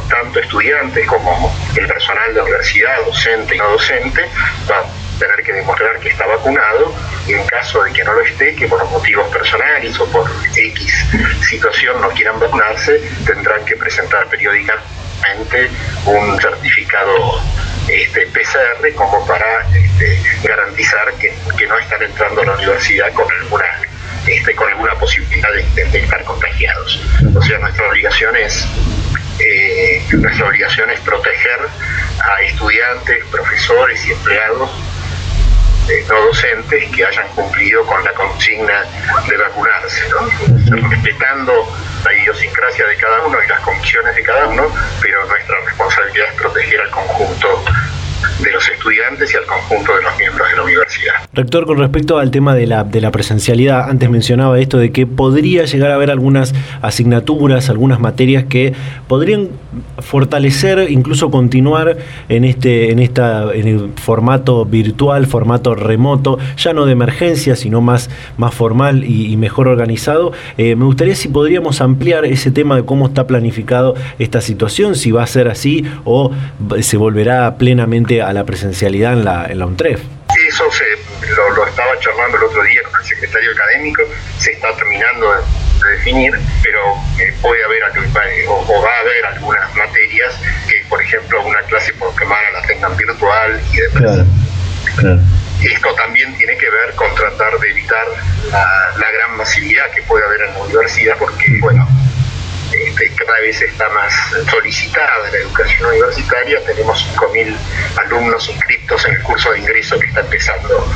[0.08, 4.28] tanto estudiantes como el personal de universidad, docente y no docente,
[4.70, 6.94] va a tener que demostrar que está vacunado
[7.26, 11.06] y en caso de que no lo esté, que por motivos personales o por X
[11.48, 15.70] situación no quieran vacunarse, tendrán que presentar periódicamente
[16.06, 17.40] un certificado
[17.88, 23.30] este, PCR como para este, garantizar que, que no están entrando a la universidad con
[23.30, 23.64] alguna
[24.26, 27.00] este, con alguna posibilidad de, estar contagiados.
[27.34, 28.66] O sea, nuestra obligación es
[29.38, 31.58] eh, nuestra obligación es proteger
[32.22, 34.70] a estudiantes, profesores y empleados
[35.90, 38.84] eh, no docentes que hayan cumplido con la consigna
[39.28, 40.02] de vacunarse,
[40.88, 41.52] respetando
[42.04, 46.34] la idiosincrasia de cada uno y las condiciones de cada uno, pero nuestra responsabilidad es
[46.34, 47.64] proteger al conjunto
[48.42, 51.14] de los estudiantes y al conjunto de los miembros de la universidad.
[51.32, 55.06] Rector, con respecto al tema de la, de la presencialidad, antes mencionaba esto de que
[55.06, 58.72] podría llegar a haber algunas asignaturas, algunas materias que
[59.08, 59.48] podrían
[59.98, 61.98] fortalecer, incluso continuar
[62.28, 67.80] en este, en esta, en el formato virtual, formato remoto, ya no de emergencia, sino
[67.80, 70.32] más, más formal y, mejor organizado.
[70.58, 75.12] Eh, me gustaría si podríamos ampliar ese tema de cómo está planificado esta situación, si
[75.12, 76.30] va a ser así o
[76.80, 80.00] se volverá plenamente a la presencialidad en la, en la UNTREF.
[80.48, 80.84] Eso se,
[81.34, 84.02] lo, estaba charlando el otro día con el secretario académico,
[84.38, 86.32] se está terminando de, definir,
[86.62, 86.80] pero
[87.18, 87.80] eh, puede haber
[88.48, 90.34] o, va a haber algunas materias
[90.68, 94.26] que, por ejemplo, una clase por semana la tengan virtual y demás.
[95.62, 98.06] Esto también tiene que ver con tratar de evitar
[98.50, 98.66] la,
[98.98, 101.86] la gran masividad que puede haber en la universidad, porque, bueno,
[103.00, 104.12] este, cada vez está más
[104.50, 106.60] solicitada la educación universitaria.
[106.64, 107.56] Tenemos 5.000
[108.04, 110.86] alumnos inscritos en el curso de ingreso que está empezando,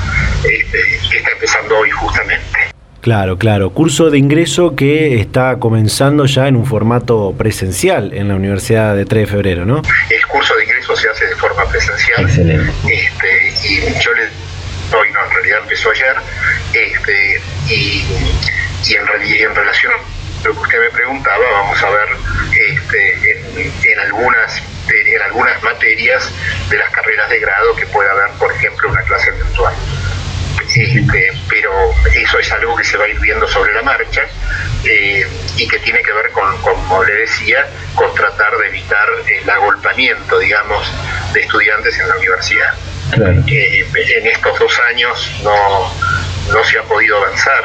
[0.44, 0.78] este,
[1.10, 2.58] que está empezando hoy justamente.
[3.00, 3.70] Claro, claro.
[3.70, 9.04] Curso de ingreso que está comenzando ya en un formato presencial en la Universidad de
[9.04, 9.82] 3 de Febrero, ¿no?
[10.08, 12.22] El curso de ingreso se hace de forma presencial.
[12.22, 12.72] Excelente.
[12.90, 14.22] Este, y yo le
[14.96, 16.14] hoy no, en realidad empezó ayer,
[16.72, 18.04] este, y,
[18.86, 19.92] y en, en relación
[20.44, 22.08] lo que usted me preguntaba, vamos a ver
[22.68, 26.30] este, en, algunas en algunas materias
[26.68, 29.74] de las carreras de grado que pueda haber, por ejemplo, una clase virtual.
[30.74, 31.70] Este, pero
[32.14, 34.22] eso es algo que se va a ir viendo sobre la marcha
[34.84, 35.26] eh,
[35.56, 40.38] y que tiene que ver con, como le decía, con tratar de evitar el agolpamiento,
[40.38, 40.92] digamos,
[41.32, 42.74] de estudiantes en la universidad.
[43.46, 43.86] Eh,
[44.16, 45.94] en estos dos años no,
[46.52, 47.64] no se ha podido avanzar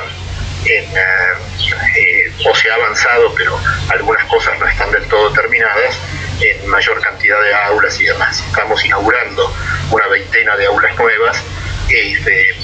[0.69, 3.59] en, eh, o se ha avanzado, pero
[3.89, 5.97] algunas cosas no están del todo terminadas,
[6.41, 8.39] en mayor cantidad de aulas y demás.
[8.47, 9.53] Estamos inaugurando
[9.91, 11.43] una veintena de aulas nuevas,
[11.89, 12.55] este,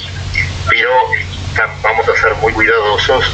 [0.68, 0.90] pero
[1.82, 3.24] vamos a ser muy cuidadosos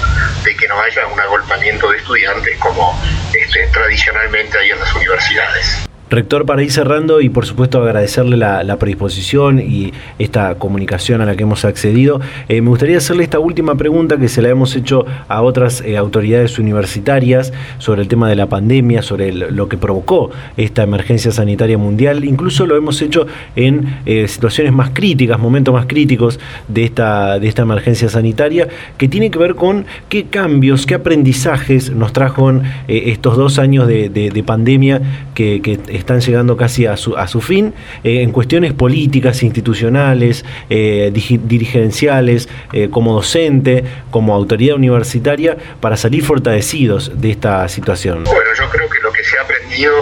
[0.45, 3.01] de que no haya un agolpamiento de estudiantes como
[3.33, 5.92] este, tradicionalmente hay en las universidades.
[6.13, 11.37] Rector, para ir cerrando y por supuesto agradecerle la, predisposición y esta comunicación a la
[11.37, 15.07] que hemos accedido, eh, me gustaría hacerle esta última pregunta que se la hemos hecho
[15.29, 20.31] a otras eh, autoridades universitarias sobre el tema de la pandemia, sobre lo que provocó
[20.59, 22.27] esta emergencia sanitaria mundial.
[22.27, 26.39] Incluso lo hemos hecho en eh, situaciones más críticas, momentos más críticos
[26.69, 31.91] de esta, de esta emergencia sanitaria, que tiene que ver con qué cambios, qué aprendizajes
[31.91, 32.53] nos trajo
[32.87, 35.01] estos dos años de, pandemia
[35.35, 37.75] que, que están llegando casi a su, a su fin,
[38.05, 46.25] eh, en cuestiones políticas, institucionales, eh, dirigenciales, eh, como docente, como autoridad universitaria, para salir
[46.25, 48.25] fortalecidos de esta situación?
[48.25, 49.95] Bueno, yo creo que lo que se ha aprendido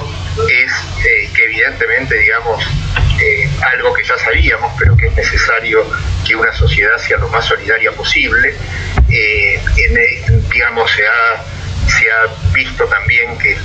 [0.49, 0.73] es
[1.35, 2.65] que evidentemente, digamos,
[3.75, 5.85] algo que ya sabíamos, pero que es necesario
[6.27, 8.55] que una sociedad sea lo más solidaria posible,
[10.53, 11.45] digamos, se ha,
[11.89, 13.57] se ha visto también que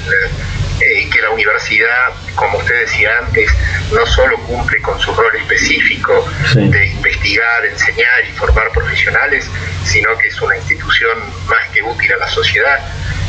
[0.82, 3.49] eh, que la universidad, como usted decía antes,
[3.91, 9.49] no solo cumple con su rol específico de investigar, enseñar y formar profesionales,
[9.86, 11.17] sino que es una institución
[11.47, 12.80] más que útil a la sociedad.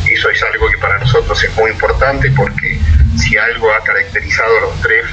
[0.09, 2.80] Eso es algo que para nosotros es muy importante porque
[3.16, 5.05] si algo ha caracterizado a los tres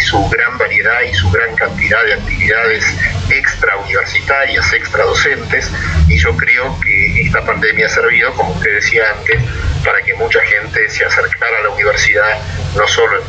[0.00, 2.84] su gran variedad y su gran cantidad de actividades
[3.30, 5.70] extra universitarias, extra docentes,
[6.08, 9.40] y yo creo que esta pandemia ha servido, como usted decía antes,
[9.84, 12.38] para que mucha gente se acercara a la universidad,
[12.74, 13.22] no solo,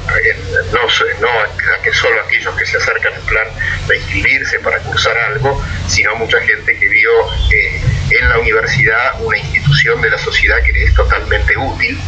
[1.19, 3.47] no, a que solo aquellos que se acercan en plan
[3.87, 7.11] de inscribirse para cursar algo, sino mucha gente que vio
[7.53, 11.99] eh, en la universidad una institución de la sociedad que es totalmente útil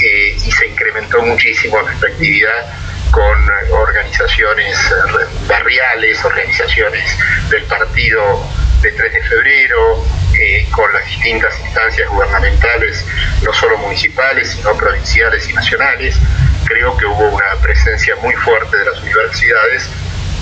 [0.00, 2.72] eh, y se incrementó muchísimo nuestra actividad
[3.10, 7.16] con organizaciones eh, barriales, organizaciones
[7.50, 8.44] del partido
[8.82, 10.04] de 3 de febrero,
[10.38, 13.04] eh, con las distintas instancias gubernamentales,
[13.42, 16.16] no solo municipales, sino provinciales y nacionales.
[16.64, 19.88] Creo que hubo una presencia muy fuerte de las universidades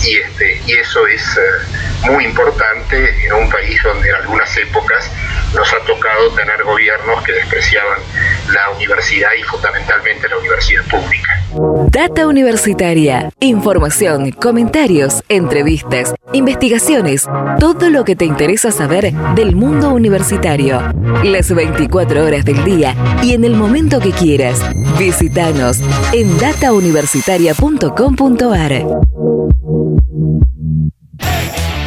[0.04, 5.10] y, este, y eso es eh, muy importante en un país donde en algunas épocas
[5.54, 8.00] nos ha tocado tener gobiernos que despreciaban
[8.52, 11.42] la universidad y fundamentalmente la universidad pública.
[11.90, 13.30] Data Universitaria.
[13.40, 17.28] Información, comentarios, entrevistas, investigaciones,
[17.58, 20.82] todo lo que te interesa saber del mundo universitario.
[21.24, 24.60] Las 24 horas del día y en el momento que quieras.
[24.98, 25.80] Visítanos
[26.12, 29.35] en datauniversitaria.com.ar.
[31.20, 31.85] Hey!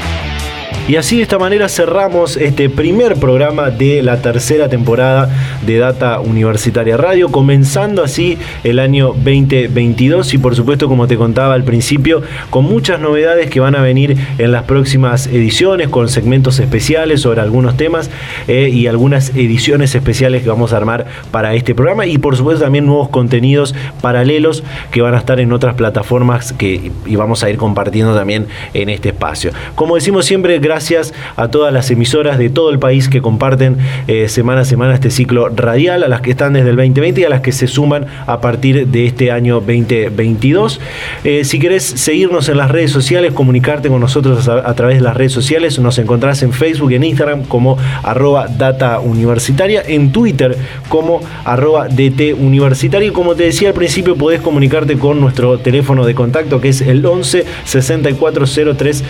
[0.90, 5.30] Y así de esta manera cerramos este primer programa de la tercera temporada
[5.64, 11.54] de Data Universitaria Radio, comenzando así el año 2022 y por supuesto como te contaba
[11.54, 16.58] al principio, con muchas novedades que van a venir en las próximas ediciones, con segmentos
[16.58, 18.10] especiales sobre algunos temas
[18.48, 22.64] eh, y algunas ediciones especiales que vamos a armar para este programa y por supuesto
[22.64, 27.50] también nuevos contenidos paralelos que van a estar en otras plataformas que y vamos a
[27.52, 29.52] ir compartiendo también en este espacio.
[29.76, 33.76] Como decimos siempre, gracias gracias a todas las emisoras de todo el país que comparten
[34.08, 37.24] eh, semana a semana este ciclo radial, a las que están desde el 2020 y
[37.26, 40.80] a las que se suman a partir de este año 2022.
[41.26, 45.18] Eh, si querés seguirnos en las redes sociales, comunicarte con nosotros a, través de las
[45.18, 50.58] redes sociales, nos encontrás en Facebook y en Instagram como arroba data universitaria, en Twitter
[50.88, 53.10] como arroba DT universitario.
[53.10, 56.80] Y como te decía al principio, podés comunicarte con nuestro teléfono de contacto que es
[56.80, 59.04] el 11 6403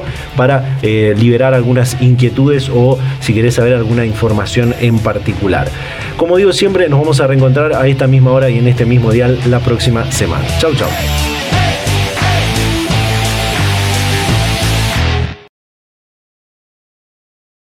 [0.00, 5.68] 3771 para eh, liberar algunas inquietudes o si querés saber alguna información en particular.
[6.16, 9.12] Como digo siempre, nos vamos a reencontrar a esta misma hora y en este mismo
[9.12, 10.44] dial la próxima semana.
[10.58, 10.88] Chau, chau.